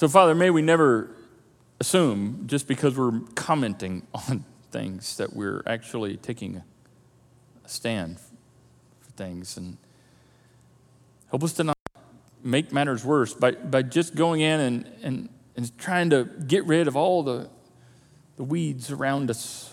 So, 0.00 0.08
Father, 0.08 0.34
may 0.34 0.48
we 0.48 0.62
never 0.62 1.10
assume 1.78 2.44
just 2.46 2.66
because 2.66 2.96
we're 2.96 3.20
commenting 3.34 4.06
on 4.14 4.46
things 4.70 5.18
that 5.18 5.36
we're 5.36 5.62
actually 5.66 6.16
taking 6.16 6.62
a 7.62 7.68
stand 7.68 8.18
for 8.18 9.10
things. 9.10 9.58
And 9.58 9.76
help 11.28 11.44
us 11.44 11.52
to 11.52 11.64
not 11.64 11.76
make 12.42 12.72
matters 12.72 13.04
worse 13.04 13.34
by, 13.34 13.50
by 13.50 13.82
just 13.82 14.14
going 14.14 14.40
in 14.40 14.60
and, 14.60 14.90
and, 15.02 15.28
and 15.54 15.78
trying 15.78 16.08
to 16.08 16.24
get 16.46 16.64
rid 16.64 16.88
of 16.88 16.96
all 16.96 17.22
the, 17.22 17.50
the 18.36 18.44
weeds 18.44 18.90
around 18.90 19.28
us. 19.28 19.70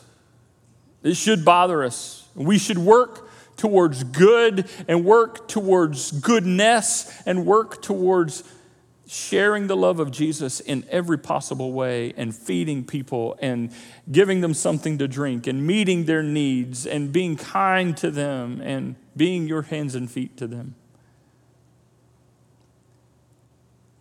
It 1.03 1.15
should 1.15 1.45
bother 1.45 1.85
us. 1.85 2.27
We 2.35 2.57
should 2.57 2.79
work 2.79 3.29
towards 3.55 4.03
good 4.03 4.67
and 4.89 5.05
work 5.05 5.47
towards 5.47 6.11
goodness 6.11 7.21
and 7.25 7.45
work 7.45 7.81
towards 7.81 8.43
sharing 9.07 9.67
the 9.67 9.77
love 9.77 9.99
of 9.99 10.11
Jesus 10.11 10.59
in 10.59 10.85
every 10.89 11.17
possible 11.17 11.71
way 11.71 12.13
and 12.17 12.35
feeding 12.35 12.83
people 12.83 13.37
and 13.41 13.71
giving 14.11 14.41
them 14.41 14.53
something 14.53 14.97
to 14.97 15.07
drink 15.07 15.47
and 15.47 15.65
meeting 15.65 16.05
their 16.05 16.21
needs 16.21 16.85
and 16.85 17.11
being 17.11 17.37
kind 17.37 17.95
to 17.97 18.11
them 18.11 18.61
and 18.61 18.95
being 19.15 19.47
your 19.47 19.63
hands 19.63 19.95
and 19.95 20.11
feet 20.11 20.35
to 20.37 20.47
them. 20.47 20.75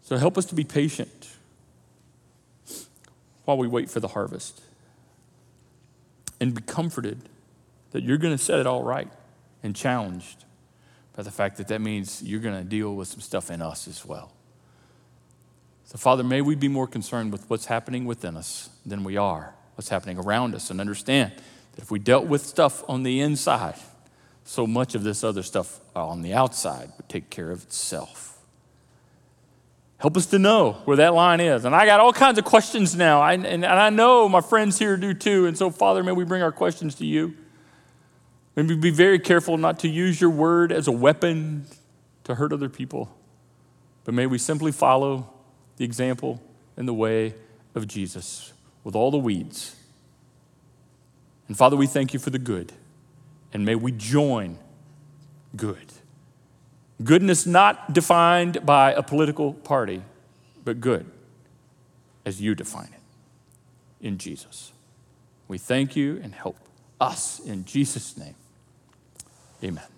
So 0.02 0.16
help 0.16 0.36
us 0.36 0.44
to 0.46 0.54
be 0.54 0.64
patient 0.64 1.30
while 3.44 3.56
we 3.56 3.68
wait 3.68 3.90
for 3.90 4.00
the 4.00 4.08
harvest 4.08 4.60
and 6.40 6.54
be 6.54 6.62
comforted 6.62 7.28
that 7.92 8.02
you're 8.02 8.18
going 8.18 8.36
to 8.36 8.42
set 8.42 8.58
it 8.58 8.66
all 8.66 8.82
right 8.82 9.08
and 9.62 9.74
challenged 9.74 10.44
by 11.14 11.22
the 11.22 11.30
fact 11.30 11.56
that 11.56 11.68
that 11.68 11.80
means 11.80 12.22
you're 12.22 12.40
going 12.40 12.56
to 12.56 12.68
deal 12.68 12.94
with 12.94 13.08
some 13.08 13.20
stuff 13.20 13.50
in 13.50 13.62
us 13.62 13.88
as 13.88 14.04
well. 14.04 14.35
So, 15.86 15.98
Father, 15.98 16.24
may 16.24 16.42
we 16.42 16.56
be 16.56 16.68
more 16.68 16.86
concerned 16.86 17.32
with 17.32 17.48
what's 17.48 17.66
happening 17.66 18.04
within 18.04 18.36
us 18.36 18.70
than 18.84 19.04
we 19.04 19.16
are 19.16 19.54
what's 19.76 19.88
happening 19.88 20.18
around 20.18 20.54
us 20.54 20.70
and 20.70 20.80
understand 20.80 21.32
that 21.74 21.82
if 21.82 21.90
we 21.90 21.98
dealt 21.98 22.26
with 22.26 22.44
stuff 22.44 22.82
on 22.88 23.02
the 23.02 23.20
inside, 23.20 23.76
so 24.42 24.66
much 24.66 24.94
of 24.94 25.04
this 25.04 25.22
other 25.22 25.42
stuff 25.42 25.80
on 25.94 26.22
the 26.22 26.32
outside 26.32 26.90
would 26.96 27.08
take 27.08 27.30
care 27.30 27.50
of 27.50 27.62
itself. 27.62 28.38
Help 29.98 30.16
us 30.16 30.26
to 30.26 30.38
know 30.38 30.72
where 30.86 30.96
that 30.96 31.14
line 31.14 31.40
is. 31.40 31.64
And 31.64 31.74
I 31.74 31.86
got 31.86 32.00
all 32.00 32.12
kinds 32.12 32.38
of 32.38 32.44
questions 32.44 32.96
now, 32.96 33.20
I, 33.20 33.34
and, 33.34 33.46
and 33.46 33.64
I 33.66 33.90
know 33.90 34.28
my 34.28 34.40
friends 34.40 34.78
here 34.78 34.96
do 34.96 35.14
too. 35.14 35.46
And 35.46 35.56
so, 35.56 35.70
Father, 35.70 36.02
may 36.02 36.12
we 36.12 36.24
bring 36.24 36.42
our 36.42 36.52
questions 36.52 36.94
to 36.96 37.06
you. 37.06 37.34
May 38.56 38.62
we 38.62 38.76
be 38.76 38.90
very 38.90 39.18
careful 39.18 39.58
not 39.58 39.78
to 39.80 39.88
use 39.88 40.20
your 40.20 40.30
word 40.30 40.72
as 40.72 40.88
a 40.88 40.92
weapon 40.92 41.66
to 42.24 42.34
hurt 42.34 42.52
other 42.52 42.68
people, 42.68 43.14
but 44.04 44.14
may 44.14 44.26
we 44.26 44.38
simply 44.38 44.72
follow 44.72 45.30
the 45.76 45.84
example 45.84 46.42
and 46.76 46.86
the 46.86 46.94
way 46.94 47.34
of 47.74 47.86
Jesus. 47.86 48.52
with 48.86 48.94
all 48.94 49.10
the 49.10 49.18
weeds. 49.18 49.74
And 51.48 51.58
Father, 51.58 51.76
we 51.76 51.88
thank 51.88 52.12
you 52.14 52.20
for 52.20 52.30
the 52.30 52.38
good, 52.38 52.72
and 53.52 53.64
may 53.64 53.74
we 53.74 53.90
join 53.90 54.58
good. 55.56 55.92
Goodness 57.02 57.46
not 57.46 57.92
defined 57.92 58.64
by 58.64 58.92
a 58.92 59.02
political 59.02 59.54
party, 59.54 60.02
but 60.64 60.80
good 60.80 61.04
as 62.24 62.40
you 62.40 62.54
define 62.54 62.90
it 62.92 64.06
in 64.06 64.18
Jesus. 64.18 64.70
We 65.48 65.58
thank 65.58 65.96
you 65.96 66.20
and 66.22 66.32
help 66.32 66.56
us 67.00 67.40
in 67.40 67.64
Jesus' 67.64 68.16
name. 68.16 68.36
Amen. 69.64 69.95